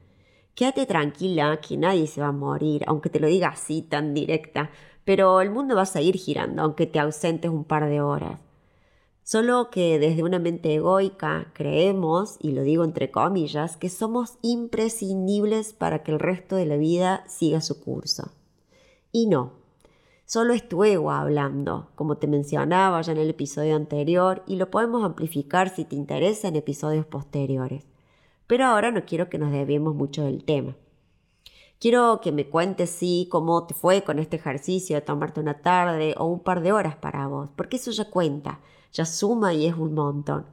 Quédate 0.56 0.86
tranquila 0.86 1.62
que 1.62 1.78
nadie 1.78 2.06
se 2.06 2.20
va 2.20 2.28
a 2.28 2.32
morir, 2.34 2.84
aunque 2.86 3.10
te 3.10 3.22
lo 3.22 3.28
diga 3.28 3.48
así 3.48 3.82
tan 3.82 4.14
directa, 4.14 4.72
pero 5.08 5.40
el 5.40 5.52
mundo 5.52 5.74
va 5.74 5.84
a 5.84 5.86
seguir 5.86 6.18
girando, 6.18 6.62
aunque 6.62 6.86
te 6.86 7.00
ausentes 7.00 7.50
un 7.50 7.64
par 7.64 7.88
de 7.88 8.02
horas. 8.02 8.42
Solo 9.24 9.70
que 9.70 10.00
desde 10.00 10.22
una 10.22 10.38
mente 10.38 10.76
egoica 10.76 11.50
creemos, 11.54 12.36
y 12.42 12.52
lo 12.52 12.62
digo 12.62 12.84
entre 12.84 13.10
comillas, 13.10 13.78
que 13.78 13.88
somos 13.88 14.38
imprescindibles 14.42 15.72
para 15.72 16.04
que 16.04 16.12
el 16.12 16.20
resto 16.20 16.58
de 16.58 16.66
la 16.66 16.76
vida 16.76 17.24
siga 17.26 17.62
su 17.62 17.80
curso. 17.80 18.34
Y 19.14 19.28
no, 19.28 19.54
solo 20.26 20.54
es 20.54 20.68
tu 20.68 20.84
ego 20.84 21.10
hablando, 21.10 21.88
como 21.96 22.18
te 22.18 22.28
mencionaba 22.28 23.02
ya 23.02 23.14
en 23.14 23.20
el 23.20 23.30
episodio 23.30 23.78
anterior, 23.78 24.44
y 24.46 24.58
lo 24.58 24.70
podemos 24.70 25.06
amplificar 25.06 25.74
si 25.74 25.86
te 25.86 25.96
interesa 25.96 26.50
en 26.50 26.58
episodios 26.58 27.06
posteriores. 27.06 27.86
Pero 28.46 28.66
ahora 28.66 28.92
no 28.92 29.06
quiero 29.06 29.30
que 29.30 29.38
nos 29.38 29.54
debemos 29.54 29.96
mucho 29.96 30.24
del 30.24 30.44
tema. 30.44 30.76
Quiero 31.80 32.22
que 32.22 32.32
me 32.32 32.50
cuentes 32.50 32.90
sí 32.90 33.28
cómo 33.30 33.68
te 33.68 33.76
fue 33.76 34.04
con 34.04 34.18
este 34.18 34.38
ejercicio 34.38 34.96
de 34.96 35.04
tomarte 35.04 35.40
una 35.40 35.62
tarde 35.62 36.16
o 36.18 36.26
un 36.26 36.40
par 36.40 36.62
de 36.62 36.72
horas 36.72 36.96
para 36.96 37.28
vos, 37.28 37.52
porque 37.56 37.78
eso 37.78 37.92
ya 37.92 38.10
cuenta, 38.10 38.62
ya 38.92 39.06
suma 39.06 39.54
y 39.54 39.68
es 39.68 39.76
un 39.76 39.94
montón. 39.94 40.48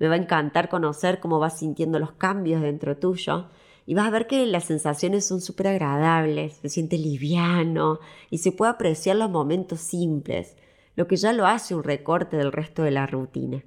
Me 0.00 0.08
va 0.08 0.14
a 0.14 0.18
encantar 0.18 0.68
conocer 0.68 1.20
cómo 1.20 1.38
vas 1.38 1.60
sintiendo 1.60 2.00
los 2.00 2.12
cambios 2.12 2.62
dentro 2.62 2.96
tuyo 2.96 3.46
y 3.86 3.94
vas 3.94 4.08
a 4.08 4.10
ver 4.10 4.26
que 4.26 4.44
las 4.44 4.64
sensaciones 4.64 5.24
son 5.24 5.40
súper 5.40 5.68
agradables, 5.68 6.54
se 6.54 6.68
siente 6.68 6.98
liviano 6.98 8.00
y 8.28 8.38
se 8.38 8.50
puede 8.50 8.72
apreciar 8.72 9.14
los 9.14 9.30
momentos 9.30 9.78
simples, 9.78 10.56
lo 10.96 11.06
que 11.06 11.16
ya 11.16 11.32
lo 11.32 11.46
hace 11.46 11.76
un 11.76 11.84
recorte 11.84 12.36
del 12.36 12.50
resto 12.50 12.82
de 12.82 12.90
la 12.90 13.06
rutina. 13.06 13.62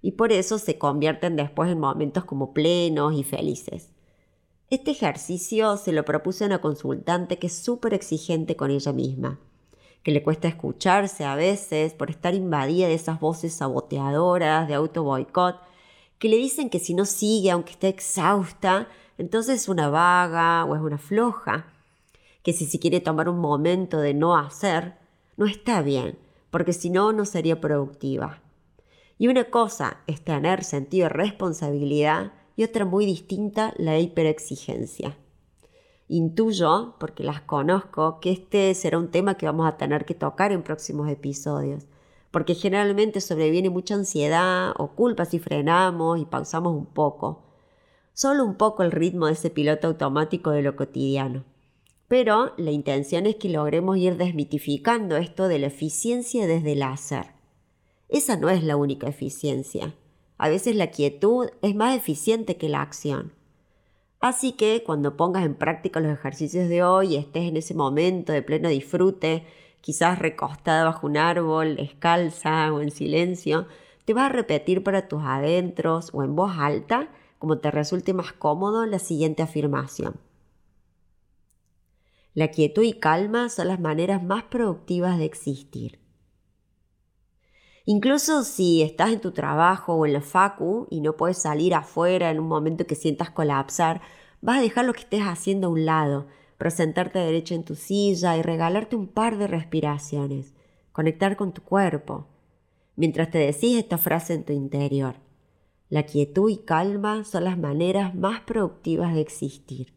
Y 0.00 0.12
por 0.12 0.30
eso 0.30 0.58
se 0.58 0.78
convierten 0.78 1.34
después 1.34 1.72
en 1.72 1.80
momentos 1.80 2.24
como 2.24 2.54
plenos 2.54 3.14
y 3.14 3.24
felices. 3.24 3.95
Este 4.68 4.90
ejercicio 4.90 5.76
se 5.76 5.92
lo 5.92 6.04
propuse 6.04 6.42
a 6.42 6.48
una 6.48 6.60
consultante 6.60 7.38
que 7.38 7.46
es 7.46 7.56
súper 7.56 7.94
exigente 7.94 8.56
con 8.56 8.72
ella 8.72 8.92
misma, 8.92 9.38
que 10.02 10.10
le 10.10 10.24
cuesta 10.24 10.48
escucharse 10.48 11.24
a 11.24 11.36
veces 11.36 11.94
por 11.94 12.10
estar 12.10 12.34
invadida 12.34 12.88
de 12.88 12.94
esas 12.94 13.20
voces 13.20 13.54
saboteadoras 13.54 14.66
de 14.66 14.74
auto 14.74 15.04
boicot, 15.04 15.60
que 16.18 16.28
le 16.28 16.36
dicen 16.36 16.68
que 16.68 16.80
si 16.80 16.94
no 16.94 17.04
sigue, 17.04 17.52
aunque 17.52 17.72
esté 17.72 17.86
exhausta, 17.86 18.88
entonces 19.18 19.62
es 19.62 19.68
una 19.68 19.88
vaga 19.88 20.64
o 20.64 20.74
es 20.74 20.82
una 20.82 20.98
floja, 20.98 21.72
que 22.42 22.52
si 22.52 22.66
se 22.66 22.80
quiere 22.80 23.00
tomar 23.00 23.28
un 23.28 23.38
momento 23.38 24.00
de 24.00 24.14
no 24.14 24.36
hacer, 24.36 24.96
no 25.36 25.46
está 25.46 25.80
bien, 25.80 26.18
porque 26.50 26.72
si 26.72 26.90
no, 26.90 27.12
no 27.12 27.24
sería 27.24 27.60
productiva. 27.60 28.42
Y 29.16 29.28
una 29.28 29.44
cosa 29.44 29.98
es 30.08 30.24
tener 30.24 30.64
sentido 30.64 31.04
de 31.04 31.10
responsabilidad 31.10 32.32
y 32.56 32.64
otra 32.64 32.84
muy 32.84 33.06
distinta, 33.06 33.74
la 33.76 33.98
hiperexigencia. 33.98 35.16
Intuyo, 36.08 36.94
porque 36.98 37.22
las 37.22 37.42
conozco, 37.42 38.18
que 38.20 38.32
este 38.32 38.74
será 38.74 38.98
un 38.98 39.10
tema 39.10 39.36
que 39.36 39.46
vamos 39.46 39.68
a 39.68 39.76
tener 39.76 40.04
que 40.04 40.14
tocar 40.14 40.52
en 40.52 40.62
próximos 40.62 41.08
episodios, 41.08 41.86
porque 42.30 42.54
generalmente 42.54 43.20
sobreviene 43.20 43.70
mucha 43.70 43.94
ansiedad 43.94 44.72
o 44.78 44.88
culpa 44.88 45.24
si 45.24 45.38
frenamos 45.38 46.18
y 46.18 46.24
pausamos 46.24 46.74
un 46.74 46.86
poco 46.86 47.46
solo 48.16 48.46
un 48.46 48.54
poco 48.54 48.82
el 48.82 48.92
ritmo 48.92 49.26
de 49.26 49.34
ese 49.34 49.50
piloto 49.50 49.88
automático 49.88 50.50
de 50.50 50.62
lo 50.62 50.74
cotidiano. 50.74 51.44
Pero 52.08 52.54
la 52.56 52.70
intención 52.70 53.26
es 53.26 53.36
que 53.36 53.50
logremos 53.50 53.98
ir 53.98 54.16
desmitificando 54.16 55.16
esto 55.18 55.48
de 55.48 55.58
la 55.58 55.66
eficiencia 55.66 56.46
desde 56.46 56.72
el 56.72 56.82
hacer. 56.82 57.26
Esa 58.08 58.38
no 58.38 58.48
es 58.48 58.64
la 58.64 58.76
única 58.76 59.06
eficiencia. 59.06 59.94
A 60.38 60.48
veces 60.48 60.76
la 60.76 60.88
quietud 60.88 61.48
es 61.62 61.74
más 61.74 61.96
eficiente 61.96 62.56
que 62.56 62.68
la 62.68 62.82
acción. 62.82 63.32
Así 64.20 64.52
que 64.52 64.82
cuando 64.84 65.16
pongas 65.16 65.44
en 65.44 65.54
práctica 65.54 66.00
los 66.00 66.12
ejercicios 66.12 66.68
de 66.68 66.82
hoy 66.82 67.14
y 67.14 67.16
estés 67.16 67.44
en 67.44 67.56
ese 67.56 67.74
momento 67.74 68.32
de 68.32 68.42
pleno 68.42 68.68
disfrute, 68.68 69.44
quizás 69.80 70.18
recostada 70.18 70.84
bajo 70.84 71.06
un 71.06 71.16
árbol, 71.16 71.76
descalza 71.76 72.72
o 72.72 72.80
en 72.80 72.90
silencio, 72.90 73.66
te 74.04 74.14
vas 74.14 74.26
a 74.30 74.32
repetir 74.32 74.82
para 74.82 75.08
tus 75.08 75.22
adentros 75.22 76.10
o 76.12 76.22
en 76.22 76.34
voz 76.34 76.52
alta 76.58 77.08
como 77.38 77.58
te 77.58 77.70
resulte 77.70 78.14
más 78.14 78.32
cómodo, 78.32 78.86
la 78.86 78.98
siguiente 78.98 79.42
afirmación. 79.42 80.16
La 82.34 82.48
quietud 82.48 82.82
y 82.82 82.94
calma 82.94 83.48
son 83.48 83.68
las 83.68 83.80
maneras 83.80 84.22
más 84.22 84.44
productivas 84.44 85.18
de 85.18 85.24
existir. 85.24 86.05
Incluso 87.88 88.42
si 88.42 88.82
estás 88.82 89.12
en 89.12 89.20
tu 89.20 89.30
trabajo 89.30 89.94
o 89.94 90.06
en 90.06 90.12
la 90.12 90.20
facu 90.20 90.88
y 90.90 91.00
no 91.00 91.16
puedes 91.16 91.38
salir 91.38 91.72
afuera 91.72 92.32
en 92.32 92.40
un 92.40 92.48
momento 92.48 92.84
que 92.84 92.96
sientas 92.96 93.30
colapsar, 93.30 94.00
vas 94.40 94.58
a 94.58 94.60
dejar 94.60 94.86
lo 94.86 94.92
que 94.92 95.02
estés 95.02 95.22
haciendo 95.22 95.68
a 95.68 95.70
un 95.70 95.86
lado, 95.86 96.26
presentarte 96.58 97.20
derecho 97.20 97.54
en 97.54 97.62
tu 97.62 97.76
silla 97.76 98.36
y 98.36 98.42
regalarte 98.42 98.96
un 98.96 99.06
par 99.06 99.38
de 99.38 99.46
respiraciones, 99.46 100.52
conectar 100.90 101.36
con 101.36 101.52
tu 101.52 101.62
cuerpo, 101.62 102.26
mientras 102.96 103.30
te 103.30 103.38
decís 103.38 103.78
esta 103.78 103.98
frase 103.98 104.34
en 104.34 104.44
tu 104.44 104.52
interior. 104.52 105.20
La 105.88 106.02
quietud 106.02 106.50
y 106.50 106.56
calma 106.56 107.22
son 107.22 107.44
las 107.44 107.56
maneras 107.56 108.16
más 108.16 108.40
productivas 108.40 109.14
de 109.14 109.20
existir. 109.20 109.94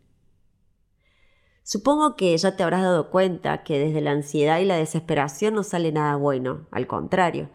Supongo 1.64 2.16
que 2.16 2.38
ya 2.38 2.56
te 2.56 2.62
habrás 2.62 2.84
dado 2.84 3.10
cuenta 3.10 3.64
que 3.64 3.80
desde 3.80 4.02
la 4.02 4.12
ansiedad 4.12 4.60
y 4.60 4.66
la 4.66 4.78
desesperación 4.78 5.56
no 5.56 5.64
sale 5.64 5.92
nada 5.92 6.16
bueno, 6.18 6.68
al 6.70 6.86
contrario. 6.86 7.50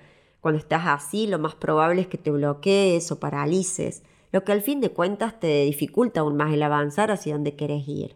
Cuando 0.44 0.58
estás 0.58 0.82
así, 0.84 1.26
lo 1.26 1.38
más 1.38 1.54
probable 1.54 2.02
es 2.02 2.06
que 2.06 2.18
te 2.18 2.30
bloquees 2.30 3.10
o 3.10 3.18
paralices, 3.18 4.02
lo 4.30 4.44
que 4.44 4.52
al 4.52 4.60
fin 4.60 4.82
de 4.82 4.90
cuentas 4.90 5.40
te 5.40 5.64
dificulta 5.64 6.20
aún 6.20 6.36
más 6.36 6.52
el 6.52 6.62
avanzar 6.62 7.10
hacia 7.10 7.32
donde 7.32 7.56
quieres 7.56 7.88
ir. 7.88 8.14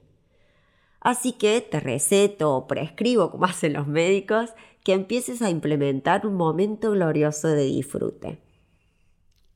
Así 1.01 1.33
que 1.33 1.63
te 1.63 1.81
receto 1.81 2.55
o 2.55 2.67
prescribo, 2.67 3.31
como 3.31 3.45
hacen 3.47 3.73
los 3.73 3.87
médicos, 3.87 4.51
que 4.85 4.93
empieces 4.93 5.41
a 5.41 5.49
implementar 5.49 6.27
un 6.27 6.35
momento 6.35 6.91
glorioso 6.91 7.49
de 7.49 7.65
disfrute. 7.65 8.43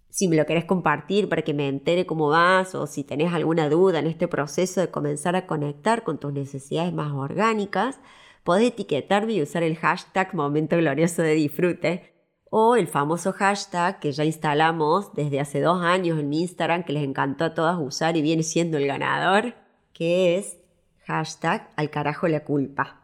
Si 0.09 0.27
me 0.27 0.37
lo 0.37 0.47
querés 0.47 0.65
compartir 0.65 1.29
para 1.29 1.43
que 1.43 1.53
me 1.53 1.69
entere 1.69 2.07
cómo 2.07 2.31
vas 2.31 2.75
o 2.75 2.87
si 2.87 3.05
tenés 3.05 3.35
alguna 3.35 3.69
duda 3.69 3.99
en 3.99 4.07
este 4.07 4.29
proceso 4.29 4.81
de 4.81 4.91
comenzar 4.91 5.37
a 5.37 5.47
conectar 5.47 6.05
con 6.05 6.17
tus 6.17 6.33
necesidades 6.33 6.95
más 6.95 7.13
orgánicas, 7.13 8.01
podés 8.45 8.69
etiquetarme 8.69 9.35
y 9.35 9.43
usar 9.43 9.63
el 9.63 9.77
hashtag 9.77 10.35
Momento 10.35 10.79
Glorioso 10.79 11.21
de 11.21 11.35
Disfrute 11.35 12.12
o 12.55 12.77
el 12.77 12.87
famoso 12.87 13.33
hashtag 13.33 13.99
que 13.99 14.13
ya 14.13 14.27
instalamos 14.27 15.15
desde 15.15 15.41
hace 15.41 15.63
dos 15.63 15.81
años 15.81 16.21
en 16.21 16.29
mi 16.29 16.43
Instagram, 16.43 16.85
que 16.85 16.93
les 16.93 17.03
encantó 17.03 17.47
a 17.47 17.55
todas 17.55 17.79
usar 17.81 18.15
y 18.19 18.21
viene 18.21 18.43
siendo 18.43 18.77
el 18.77 18.87
ganador, 18.87 19.55
que 19.95 20.37
es 20.37 20.59
hashtag 21.07 21.71
al 21.77 21.89
carajo 21.89 22.29
la 22.29 22.45
culpa. 22.45 23.01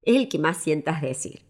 Es 0.00 0.16
el 0.16 0.30
que 0.30 0.38
más 0.38 0.56
sientas 0.56 1.02
decir. 1.02 1.42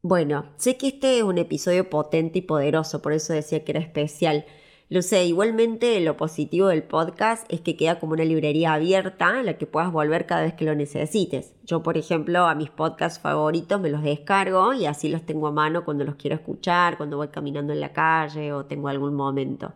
Bueno, 0.00 0.46
sé 0.56 0.78
que 0.78 0.88
este 0.88 1.18
es 1.18 1.24
un 1.24 1.36
episodio 1.36 1.90
potente 1.90 2.38
y 2.38 2.42
poderoso, 2.42 3.02
por 3.02 3.12
eso 3.12 3.34
decía 3.34 3.62
que 3.62 3.72
era 3.72 3.80
especial. 3.80 4.46
Lo 4.90 5.02
sé, 5.02 5.24
igualmente 5.24 6.00
lo 6.00 6.16
positivo 6.16 6.66
del 6.66 6.82
podcast 6.82 7.46
es 7.48 7.60
que 7.60 7.76
queda 7.76 8.00
como 8.00 8.14
una 8.14 8.24
librería 8.24 8.74
abierta 8.74 9.38
a 9.38 9.42
la 9.44 9.56
que 9.56 9.64
puedas 9.64 9.92
volver 9.92 10.26
cada 10.26 10.42
vez 10.42 10.54
que 10.54 10.64
lo 10.64 10.74
necesites. 10.74 11.54
Yo, 11.64 11.84
por 11.84 11.96
ejemplo, 11.96 12.46
a 12.46 12.56
mis 12.56 12.70
podcasts 12.70 13.20
favoritos 13.20 13.80
me 13.80 13.88
los 13.88 14.02
descargo 14.02 14.74
y 14.74 14.86
así 14.86 15.08
los 15.08 15.24
tengo 15.24 15.46
a 15.46 15.52
mano 15.52 15.84
cuando 15.84 16.02
los 16.04 16.16
quiero 16.16 16.34
escuchar, 16.34 16.96
cuando 16.96 17.18
voy 17.18 17.28
caminando 17.28 17.72
en 17.72 17.78
la 17.78 17.92
calle 17.92 18.52
o 18.52 18.66
tengo 18.66 18.88
algún 18.88 19.14
momento. 19.14 19.72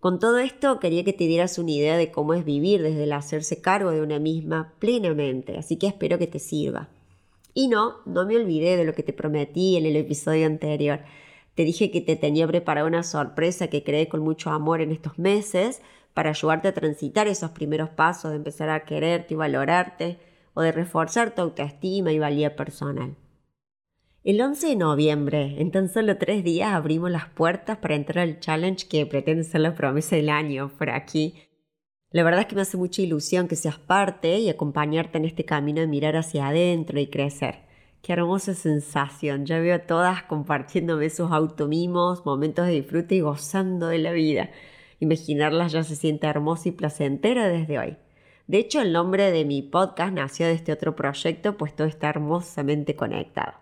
Con 0.00 0.18
todo 0.18 0.38
esto 0.38 0.80
quería 0.80 1.04
que 1.04 1.12
te 1.12 1.28
dieras 1.28 1.56
una 1.58 1.70
idea 1.70 1.96
de 1.96 2.10
cómo 2.10 2.34
es 2.34 2.44
vivir 2.44 2.82
desde 2.82 3.04
el 3.04 3.12
hacerse 3.12 3.60
cargo 3.60 3.92
de 3.92 4.02
una 4.02 4.18
misma 4.18 4.74
plenamente, 4.80 5.56
así 5.56 5.76
que 5.76 5.86
espero 5.86 6.18
que 6.18 6.26
te 6.26 6.40
sirva. 6.40 6.88
Y 7.54 7.68
no, 7.68 7.98
no 8.04 8.26
me 8.26 8.36
olvidé 8.36 8.76
de 8.76 8.84
lo 8.84 8.94
que 8.94 9.04
te 9.04 9.12
prometí 9.12 9.76
en 9.76 9.86
el 9.86 9.94
episodio 9.94 10.46
anterior. 10.46 11.02
Te 11.54 11.64
dije 11.64 11.90
que 11.90 12.00
te 12.00 12.16
tenía 12.16 12.46
preparada 12.46 12.86
una 12.86 13.02
sorpresa 13.02 13.68
que 13.68 13.84
creé 13.84 14.08
con 14.08 14.20
mucho 14.20 14.50
amor 14.50 14.80
en 14.80 14.90
estos 14.90 15.18
meses 15.18 15.82
para 16.12 16.30
ayudarte 16.30 16.68
a 16.68 16.74
transitar 16.74 17.26
esos 17.26 17.50
primeros 17.50 17.90
pasos 17.90 18.30
de 18.30 18.36
empezar 18.36 18.70
a 18.70 18.84
quererte 18.84 19.34
y 19.34 19.36
valorarte 19.36 20.18
o 20.54 20.62
de 20.62 20.72
reforzar 20.72 21.34
tu 21.34 21.42
autoestima 21.42 22.12
y 22.12 22.18
valía 22.18 22.56
personal. 22.56 23.16
El 24.22 24.40
11 24.40 24.68
de 24.68 24.76
noviembre, 24.76 25.60
en 25.60 25.70
tan 25.70 25.88
solo 25.88 26.16
tres 26.16 26.44
días, 26.44 26.72
abrimos 26.72 27.10
las 27.10 27.28
puertas 27.28 27.78
para 27.78 27.94
entrar 27.94 28.22
al 28.22 28.40
challenge 28.40 28.88
que 28.88 29.04
pretende 29.04 29.44
ser 29.44 29.60
la 29.60 29.74
promesa 29.74 30.16
del 30.16 30.30
año 30.30 30.72
por 30.78 30.88
aquí, 30.90 31.34
la 32.14 32.22
verdad 32.22 32.42
es 32.42 32.46
que 32.46 32.54
me 32.54 32.62
hace 32.62 32.76
mucha 32.76 33.02
ilusión 33.02 33.48
que 33.48 33.56
seas 33.56 33.76
parte 33.76 34.38
y 34.38 34.48
acompañarte 34.48 35.18
en 35.18 35.24
este 35.24 35.44
camino 35.44 35.80
de 35.80 35.88
mirar 35.88 36.14
hacia 36.14 36.46
adentro 36.46 37.00
y 37.00 37.08
crecer. 37.08 37.63
Qué 38.04 38.12
hermosa 38.12 38.52
sensación. 38.52 39.46
Ya 39.46 39.60
veo 39.60 39.76
a 39.76 39.86
todas 39.86 40.24
compartiéndome 40.24 41.08
sus 41.08 41.32
automimos, 41.32 42.26
momentos 42.26 42.66
de 42.66 42.72
disfrute 42.72 43.14
y 43.14 43.20
gozando 43.20 43.86
de 43.86 43.96
la 43.96 44.12
vida. 44.12 44.50
Imaginarlas 45.00 45.72
ya 45.72 45.84
se 45.84 45.96
siente 45.96 46.26
hermosa 46.26 46.68
y 46.68 46.72
placentera 46.72 47.48
desde 47.48 47.78
hoy. 47.78 47.96
De 48.46 48.58
hecho, 48.58 48.82
el 48.82 48.92
nombre 48.92 49.32
de 49.32 49.46
mi 49.46 49.62
podcast 49.62 50.12
nació 50.12 50.44
de 50.44 50.52
este 50.52 50.70
otro 50.70 50.94
proyecto, 50.94 51.56
pues 51.56 51.74
todo 51.74 51.86
está 51.86 52.10
hermosamente 52.10 52.94
conectado. 52.94 53.54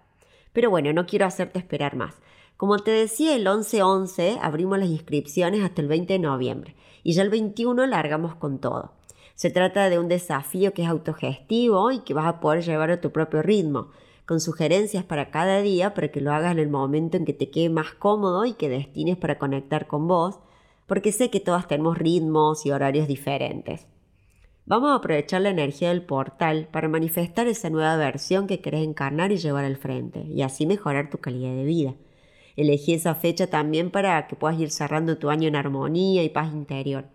Pero 0.53 0.71
bueno, 0.71 0.93
no 0.93 1.07
quiero 1.07 1.27
hacerte 1.27 1.61
esperar 1.61 1.95
más. 1.95 2.17
Como 2.57 2.81
te 2.81 2.91
decía, 2.91 3.37
el 3.37 3.47
11-11 3.47 4.41
abrimos 4.43 4.77
las 4.81 4.89
inscripciones 4.89 5.63
hasta 5.63 5.83
el 5.83 5.87
20 5.87 6.15
de 6.15 6.19
noviembre 6.19 6.75
y 7.05 7.13
ya 7.13 7.23
el 7.23 7.31
21 7.31 7.87
largamos 7.87 8.35
con 8.35 8.59
todo. 8.59 8.91
Se 9.37 9.51
trata 9.51 9.89
de 9.89 10.01
un 10.01 10.09
desafío 10.09 10.75
que 10.75 10.83
es 10.83 10.89
autogestivo 10.89 11.93
y 11.93 12.01
que 12.01 12.13
vas 12.13 12.27
a 12.27 12.41
poder 12.41 12.65
llevar 12.65 12.91
a 12.91 13.01
tu 13.01 13.13
propio 13.13 13.41
ritmo, 13.41 13.93
con 14.27 14.41
sugerencias 14.41 15.05
para 15.05 15.31
cada 15.31 15.61
día 15.63 15.95
para 15.95 16.09
que 16.09 16.21
lo 16.21 16.33
hagas 16.33 16.53
en 16.53 16.59
el 16.59 16.69
momento 16.69 17.17
en 17.17 17.25
que 17.25 17.33
te 17.33 17.51
quede 17.51 17.69
más 17.69 17.93
cómodo 17.93 18.45
y 18.45 18.55
que 18.55 18.69
destines 18.69 19.17
para 19.17 19.39
conectar 19.39 19.87
con 19.87 20.07
vos, 20.07 20.39
porque 20.87 21.13
sé 21.13 21.31
que 21.31 21.41
todas 21.41 21.69
tenemos 21.69 21.99
ritmos 21.99 22.67
y 22.67 22.71
horarios 22.71 23.09
diferentes. 23.09 23.87
Vamos 24.65 24.91
a 24.91 24.97
aprovechar 24.97 25.41
la 25.41 25.51
energía 25.51 25.89
del 25.89 26.05
portal 26.05 26.69
para 26.71 26.89
manifestar 26.89 27.49
esa 27.49 27.69
nueva 27.69 27.97
versión 27.97 28.47
que 28.47 28.61
querés 28.61 28.85
encarnar 28.85 29.33
y 29.33 29.37
llevar 29.37 29.65
al 29.65 29.77
frente, 29.77 30.21
y 30.21 30.43
así 30.43 30.67
mejorar 30.67 31.11
tu 31.11 31.19
calidad 31.19 31.55
de 31.55 31.65
vida. 31.65 31.95
Elegí 32.55 32.95
esa 32.95 33.15
fecha 33.17 33.49
también 33.49 33.91
para 33.91 34.29
que 34.29 34.37
puedas 34.37 34.61
ir 34.61 34.71
cerrando 34.71 35.19
tu 35.19 35.31
año 35.31 35.49
en 35.49 35.57
armonía 35.57 36.23
y 36.23 36.29
paz 36.29 36.53
interior, 36.53 37.07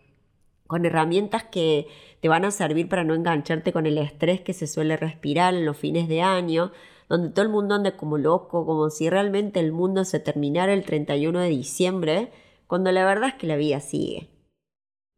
con 0.65 0.85
herramientas 0.85 1.45
que 1.45 1.87
te 2.19 2.27
van 2.27 2.43
a 2.43 2.51
servir 2.51 2.89
para 2.89 3.05
no 3.05 3.15
engancharte 3.15 3.71
con 3.71 3.85
el 3.85 3.97
estrés 3.97 4.41
que 4.41 4.53
se 4.53 4.67
suele 4.67 4.97
respirar 4.97 5.53
en 5.53 5.65
los 5.65 5.77
fines 5.77 6.09
de 6.09 6.21
año, 6.21 6.71
donde 7.09 7.29
todo 7.29 7.43
el 7.43 7.51
mundo 7.51 7.75
anda 7.75 7.95
como 7.97 8.17
loco, 8.17 8.65
como 8.65 8.89
si 8.89 9.09
realmente 9.09 9.59
el 9.59 9.71
mundo 9.71 10.05
se 10.05 10.19
terminara 10.19 10.73
el 10.73 10.85
31 10.85 11.39
de 11.39 11.49
diciembre, 11.49 12.31
cuando 12.67 12.91
la 12.91 13.05
verdad 13.05 13.29
es 13.29 13.35
que 13.35 13.47
la 13.47 13.55
vida 13.55 13.79
sigue. 13.79 14.29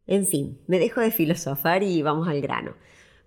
En 0.05 0.25
fin, 0.25 0.59
me 0.67 0.79
dejo 0.79 1.01
de 1.01 1.11
filosofar 1.11 1.83
y 1.83 2.01
vamos 2.01 2.27
al 2.27 2.41
grano. 2.41 2.73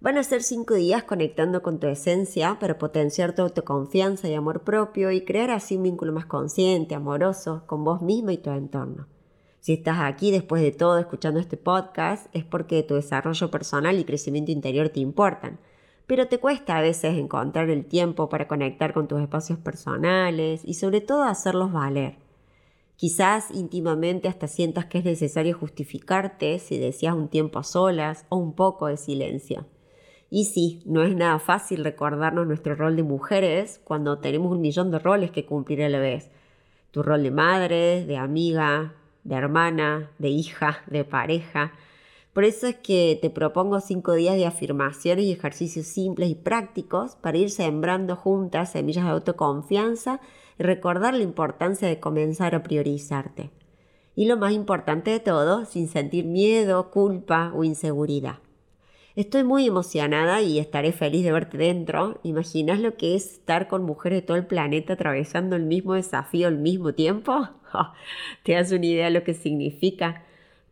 Van 0.01 0.19
a 0.19 0.25
ser 0.25 0.43
cinco 0.43 0.75
días 0.75 1.05
conectando 1.05 1.63
con 1.63 1.79
tu 1.79 1.87
esencia 1.87 2.59
para 2.59 2.77
potenciar 2.77 3.37
tu 3.37 3.43
autoconfianza 3.43 4.29
y 4.29 4.35
amor 4.35 4.65
propio 4.65 5.13
y 5.13 5.25
crear 5.25 5.51
así 5.51 5.77
un 5.77 5.85
vínculo 5.85 6.13
más 6.13 6.27
consciente, 6.27 6.97
amoroso, 6.97 7.63
con 7.67 7.85
vos 7.85 8.03
misma 8.03 8.33
y 8.33 8.39
tu 8.39 8.51
entorno. 8.51 9.07
Si 9.61 9.75
estás 9.75 9.99
aquí 10.01 10.33
después 10.33 10.61
de 10.61 10.73
todo 10.73 10.99
escuchando 10.99 11.39
este 11.39 11.57
podcast 11.57 12.27
es 12.35 12.45
porque 12.45 12.83
tu 12.83 12.97
desarrollo 12.97 13.49
personal 13.49 13.97
y 13.97 14.05
crecimiento 14.05 14.51
interior 14.51 14.89
te 14.89 14.99
importan, 14.99 15.61
pero 16.13 16.29
te 16.29 16.37
cuesta 16.37 16.77
a 16.77 16.83
veces 16.83 17.17
encontrar 17.17 17.71
el 17.71 17.87
tiempo 17.87 18.29
para 18.29 18.47
conectar 18.47 18.93
con 18.93 19.09
tus 19.09 19.23
espacios 19.23 19.59
personales 19.59 20.61
y 20.63 20.75
sobre 20.75 21.01
todo 21.01 21.23
hacerlos 21.23 21.73
valer. 21.73 22.17
Quizás 22.97 23.51
íntimamente 23.51 24.29
hasta 24.29 24.47
sientas 24.47 24.85
que 24.85 24.99
es 24.99 25.07
necesario 25.07 25.57
justificarte 25.57 26.59
si 26.59 26.77
deseas 26.77 27.15
un 27.15 27.29
tiempo 27.29 27.59
a 27.59 27.63
solas 27.63 28.27
o 28.29 28.37
un 28.37 28.53
poco 28.53 28.89
de 28.89 28.99
silencio. 28.99 29.65
Y 30.29 30.45
sí, 30.45 30.83
no 30.85 31.03
es 31.03 31.17
nada 31.17 31.39
fácil 31.39 31.83
recordarnos 31.83 32.47
nuestro 32.47 32.75
rol 32.75 32.95
de 32.95 33.05
mujeres 33.05 33.81
cuando 33.83 34.19
tenemos 34.19 34.53
un 34.53 34.61
millón 34.61 34.91
de 34.91 34.99
roles 34.99 35.31
que 35.31 35.47
cumplir 35.47 35.83
a 35.83 35.89
la 35.89 35.99
vez. 35.99 36.31
Tu 36.91 37.03
rol 37.03 37.23
de 37.23 37.31
madre, 37.31 38.05
de 38.05 38.19
amiga, 38.19 38.97
de 39.25 39.35
hermana, 39.35 40.11
de 40.19 40.29
hija, 40.29 40.83
de 40.89 41.07
pareja. 41.07 41.73
Por 42.33 42.45
eso 42.45 42.67
es 42.67 42.77
que 42.77 43.19
te 43.21 43.29
propongo 43.29 43.81
cinco 43.81 44.15
días 44.15 44.37
de 44.37 44.47
afirmaciones 44.47 45.27
y 45.27 45.33
ejercicios 45.33 45.87
simples 45.87 46.31
y 46.31 46.35
prácticos 46.35 47.17
para 47.17 47.37
ir 47.37 47.51
sembrando 47.51 48.17
juntas 48.17 48.73
semillas 48.73 49.05
de 49.05 49.11
autoconfianza 49.11 50.21
y 50.59 50.63
recordar 50.63 51.13
la 51.13 51.25
importancia 51.25 51.87
de 51.87 52.01
comenzar 52.01 52.55
a 52.55 52.63
priorizarte. 52.63 53.51
Y 54.15 54.27
lo 54.27 54.39
más 54.39 54.53
importante 54.53 55.11
de 55.11 55.21
todo, 55.21 55.67
sin 55.67 55.89
sentir 55.89 56.25
miedo, 56.25 56.91
culpa 56.91 57.53
o 57.55 57.65
inseguridad. 57.65 58.39
Estoy 59.15 59.45
muy 59.45 59.67
emocionada 59.67 60.41
y 60.41 60.59
estaré 60.59 60.93
feliz 60.93 61.23
de 61.25 61.33
verte 61.33 61.59
dentro. 61.59 62.19
¿Imaginas 62.23 62.81
lo 62.81 62.97
que 62.97 63.15
es 63.15 63.33
estar 63.35 63.69
con 63.69 63.83
mujeres 63.83 64.23
de 64.23 64.27
todo 64.27 64.39
el 64.39 64.47
planeta 64.47 64.95
atravesando 64.95 65.55
el 65.55 65.65
mismo 65.65 65.95
desafío 65.95 66.49
al 66.49 66.57
mismo 66.57 66.95
tiempo? 66.95 67.47
¿Te 68.43 68.55
das 68.55 68.73
una 68.73 68.87
idea 68.87 69.05
de 69.07 69.11
lo 69.11 69.23
que 69.23 69.35
significa? 69.35 70.25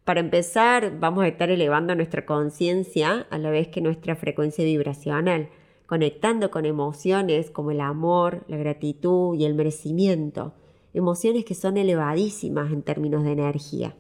Para 0.04 0.20
empezar, 0.20 0.98
vamos 0.98 1.24
a 1.24 1.28
estar 1.28 1.50
elevando 1.50 1.94
nuestra 1.94 2.24
conciencia 2.24 3.26
a 3.30 3.38
la 3.38 3.50
vez 3.50 3.68
que 3.68 3.80
nuestra 3.80 4.16
frecuencia 4.16 4.64
vibracional, 4.64 5.50
conectando 5.86 6.50
con 6.50 6.64
emociones 6.64 7.50
como 7.50 7.70
el 7.70 7.80
amor, 7.80 8.44
la 8.48 8.56
gratitud 8.56 9.36
y 9.38 9.44
el 9.44 9.54
merecimiento, 9.54 10.54
emociones 10.94 11.44
que 11.44 11.54
son 11.54 11.76
elevadísimas 11.76 12.72
en 12.72 12.82
términos 12.82 13.24
de 13.24 13.32
energía. 13.32 13.94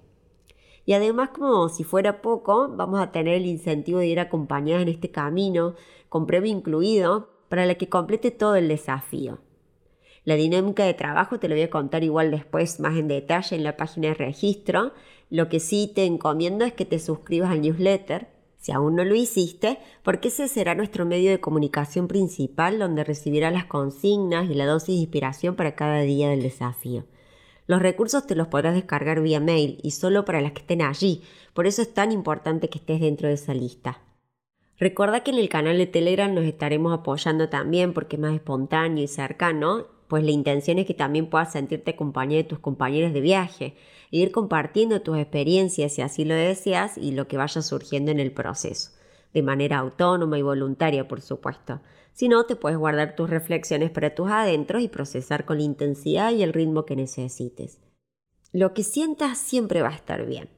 Y 0.86 0.94
además, 0.94 1.30
como 1.30 1.68
si 1.68 1.84
fuera 1.84 2.22
poco, 2.22 2.68
vamos 2.68 3.00
a 3.00 3.12
tener 3.12 3.34
el 3.34 3.46
incentivo 3.46 3.98
de 3.98 4.06
ir 4.06 4.20
acompañadas 4.20 4.82
en 4.82 4.88
este 4.88 5.10
camino, 5.10 5.74
con 6.08 6.26
premio 6.26 6.50
incluido, 6.50 7.28
para 7.48 7.66
la 7.66 7.74
que 7.74 7.88
complete 7.88 8.30
todo 8.30 8.56
el 8.56 8.68
desafío. 8.68 9.38
La 10.24 10.34
dinámica 10.34 10.84
de 10.84 10.94
trabajo 10.94 11.38
te 11.38 11.48
lo 11.48 11.54
voy 11.54 11.62
a 11.62 11.70
contar 11.70 12.04
igual 12.04 12.30
después 12.30 12.78
más 12.78 12.96
en 12.96 13.08
detalle 13.08 13.56
en 13.56 13.64
la 13.64 13.76
página 13.76 14.08
de 14.08 14.14
registro. 14.14 14.92
Lo 15.30 15.48
que 15.48 15.60
sí 15.60 15.90
te 15.94 16.04
encomiendo 16.04 16.64
es 16.64 16.72
que 16.72 16.84
te 16.84 16.98
suscribas 16.98 17.50
al 17.50 17.62
newsletter, 17.62 18.28
si 18.58 18.72
aún 18.72 18.96
no 18.96 19.04
lo 19.04 19.14
hiciste, 19.14 19.78
porque 20.02 20.28
ese 20.28 20.48
será 20.48 20.74
nuestro 20.74 21.06
medio 21.06 21.30
de 21.30 21.40
comunicación 21.40 22.08
principal 22.08 22.78
donde 22.78 23.04
recibirás 23.04 23.52
las 23.52 23.64
consignas 23.64 24.50
y 24.50 24.54
la 24.54 24.66
dosis 24.66 24.96
de 24.96 25.00
inspiración 25.02 25.54
para 25.54 25.76
cada 25.76 26.00
día 26.00 26.28
del 26.28 26.42
desafío. 26.42 27.04
Los 27.66 27.80
recursos 27.80 28.26
te 28.26 28.34
los 28.34 28.48
podrás 28.48 28.74
descargar 28.74 29.22
vía 29.22 29.38
mail 29.38 29.78
y 29.82 29.92
solo 29.92 30.24
para 30.24 30.40
las 30.40 30.52
que 30.52 30.60
estén 30.62 30.82
allí, 30.82 31.22
por 31.54 31.68
eso 31.68 31.80
es 31.80 31.94
tan 31.94 32.10
importante 32.10 32.68
que 32.68 32.78
estés 32.78 33.00
dentro 33.00 33.28
de 33.28 33.34
esa 33.34 33.54
lista. 33.54 34.02
Recuerda 34.76 35.20
que 35.20 35.30
en 35.30 35.38
el 35.38 35.48
canal 35.48 35.78
de 35.78 35.86
Telegram 35.86 36.34
nos 36.34 36.44
estaremos 36.44 36.92
apoyando 36.92 37.48
también 37.48 37.92
porque 37.92 38.16
es 38.16 38.22
más 38.22 38.34
espontáneo 38.34 39.04
y 39.04 39.08
cercano, 39.08 39.86
pues 40.10 40.24
la 40.24 40.32
intención 40.32 40.80
es 40.80 40.86
que 40.86 40.92
también 40.92 41.30
puedas 41.30 41.52
sentirte 41.52 41.92
acompañada 41.92 42.38
de 42.38 42.48
tus 42.48 42.58
compañeros 42.58 43.12
de 43.12 43.20
viaje 43.20 43.76
e 44.10 44.18
ir 44.18 44.32
compartiendo 44.32 45.02
tus 45.02 45.16
experiencias 45.16 45.92
si 45.92 46.02
así 46.02 46.24
lo 46.24 46.34
deseas 46.34 46.98
y 46.98 47.12
lo 47.12 47.28
que 47.28 47.36
vaya 47.36 47.62
surgiendo 47.62 48.10
en 48.10 48.18
el 48.18 48.32
proceso, 48.32 48.90
de 49.32 49.42
manera 49.42 49.78
autónoma 49.78 50.36
y 50.36 50.42
voluntaria, 50.42 51.06
por 51.06 51.20
supuesto. 51.20 51.80
Si 52.12 52.28
no, 52.28 52.44
te 52.44 52.56
puedes 52.56 52.76
guardar 52.76 53.14
tus 53.14 53.30
reflexiones 53.30 53.92
para 53.92 54.16
tus 54.16 54.28
adentros 54.32 54.82
y 54.82 54.88
procesar 54.88 55.44
con 55.44 55.58
la 55.58 55.62
intensidad 55.62 56.32
y 56.32 56.42
el 56.42 56.52
ritmo 56.52 56.84
que 56.84 56.96
necesites. 56.96 57.78
Lo 58.52 58.74
que 58.74 58.82
sientas 58.82 59.38
siempre 59.38 59.80
va 59.80 59.90
a 59.90 59.94
estar 59.94 60.26
bien. 60.26 60.50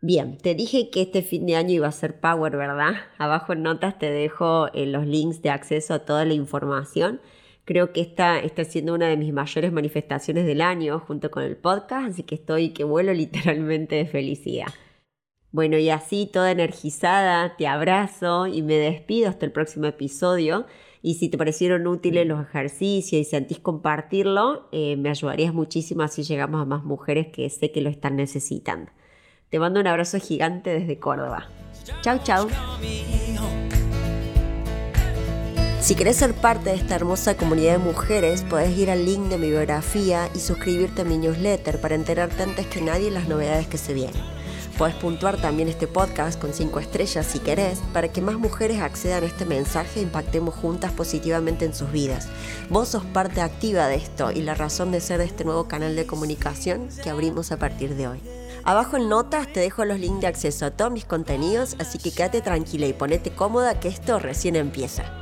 Bien, 0.00 0.36
te 0.36 0.56
dije 0.56 0.90
que 0.90 1.02
este 1.02 1.22
fin 1.22 1.46
de 1.46 1.54
año 1.54 1.74
iba 1.74 1.86
a 1.86 1.92
ser 1.92 2.18
Power, 2.18 2.56
¿verdad? 2.56 2.94
Abajo 3.18 3.52
en 3.52 3.62
notas 3.62 4.00
te 4.00 4.10
dejo 4.10 4.66
eh, 4.74 4.86
los 4.86 5.06
links 5.06 5.42
de 5.42 5.50
acceso 5.50 5.94
a 5.94 6.04
toda 6.04 6.24
la 6.24 6.34
información 6.34 7.20
Creo 7.68 7.92
que 7.92 8.00
esta 8.00 8.38
está 8.38 8.64
siendo 8.64 8.94
una 8.94 9.08
de 9.08 9.18
mis 9.18 9.30
mayores 9.30 9.70
manifestaciones 9.72 10.46
del 10.46 10.62
año 10.62 11.00
junto 11.00 11.30
con 11.30 11.42
el 11.42 11.54
podcast, 11.54 12.08
así 12.08 12.22
que 12.22 12.36
estoy 12.36 12.70
que 12.70 12.82
vuelo 12.82 13.12
literalmente 13.12 13.94
de 13.94 14.06
felicidad. 14.06 14.68
Bueno, 15.52 15.76
y 15.76 15.90
así 15.90 16.30
toda 16.32 16.50
energizada, 16.50 17.56
te 17.58 17.66
abrazo 17.66 18.46
y 18.46 18.62
me 18.62 18.76
despido 18.76 19.28
hasta 19.28 19.44
el 19.44 19.52
próximo 19.52 19.84
episodio. 19.84 20.64
Y 21.02 21.16
si 21.16 21.28
te 21.28 21.36
parecieron 21.36 21.86
útiles 21.86 22.26
los 22.26 22.40
ejercicios 22.40 23.20
y 23.20 23.24
sentís 23.24 23.58
compartirlo, 23.58 24.70
eh, 24.72 24.96
me 24.96 25.10
ayudarías 25.10 25.52
muchísimo 25.52 26.00
así 26.00 26.22
llegamos 26.22 26.62
a 26.62 26.64
más 26.64 26.84
mujeres 26.84 27.26
que 27.26 27.50
sé 27.50 27.70
que 27.70 27.82
lo 27.82 27.90
están 27.90 28.16
necesitando. 28.16 28.90
Te 29.50 29.58
mando 29.58 29.78
un 29.78 29.86
abrazo 29.86 30.18
gigante 30.18 30.70
desde 30.70 30.98
Córdoba. 30.98 31.48
Chau, 32.00 32.18
chau. 32.24 32.48
Si 35.80 35.94
querés 35.94 36.16
ser 36.16 36.34
parte 36.34 36.70
de 36.70 36.76
esta 36.76 36.96
hermosa 36.96 37.36
comunidad 37.36 37.72
de 37.72 37.78
mujeres, 37.78 38.42
podés 38.42 38.76
ir 38.76 38.90
al 38.90 39.06
link 39.06 39.28
de 39.28 39.38
mi 39.38 39.48
biografía 39.48 40.28
y 40.34 40.40
suscribirte 40.40 41.02
a 41.02 41.04
mi 41.04 41.18
newsletter 41.18 41.80
para 41.80 41.94
enterarte 41.94 42.42
antes 42.42 42.66
que 42.66 42.82
nadie 42.82 43.12
las 43.12 43.28
novedades 43.28 43.68
que 43.68 43.78
se 43.78 43.94
vienen. 43.94 44.20
Podés 44.76 44.96
puntuar 44.96 45.40
también 45.40 45.68
este 45.68 45.86
podcast 45.86 46.40
con 46.40 46.52
5 46.52 46.80
estrellas 46.80 47.26
si 47.26 47.38
querés, 47.38 47.78
para 47.92 48.08
que 48.08 48.20
más 48.20 48.36
mujeres 48.36 48.80
accedan 48.80 49.22
a 49.22 49.26
este 49.26 49.44
mensaje 49.44 50.00
e 50.00 50.02
impactemos 50.02 50.54
juntas 50.54 50.90
positivamente 50.92 51.64
en 51.64 51.74
sus 51.74 51.92
vidas. 51.92 52.28
Vos 52.68 52.88
sos 52.88 53.04
parte 53.04 53.40
activa 53.40 53.86
de 53.86 53.96
esto 53.96 54.32
y 54.32 54.42
la 54.42 54.54
razón 54.54 54.90
de 54.90 55.00
ser 55.00 55.18
de 55.18 55.26
este 55.26 55.44
nuevo 55.44 55.68
canal 55.68 55.94
de 55.94 56.06
comunicación 56.06 56.88
que 57.02 57.10
abrimos 57.10 57.52
a 57.52 57.56
partir 57.56 57.94
de 57.94 58.08
hoy. 58.08 58.20
Abajo 58.64 58.96
en 58.96 59.08
notas 59.08 59.50
te 59.52 59.60
dejo 59.60 59.84
los 59.84 60.00
links 60.00 60.20
de 60.20 60.26
acceso 60.26 60.66
a 60.66 60.70
todos 60.72 60.90
mis 60.90 61.04
contenidos, 61.04 61.76
así 61.78 61.98
que 61.98 62.10
quédate 62.10 62.40
tranquila 62.40 62.86
y 62.86 62.92
ponete 62.92 63.30
cómoda 63.30 63.80
que 63.80 63.88
esto 63.88 64.18
recién 64.18 64.56
empieza. 64.56 65.17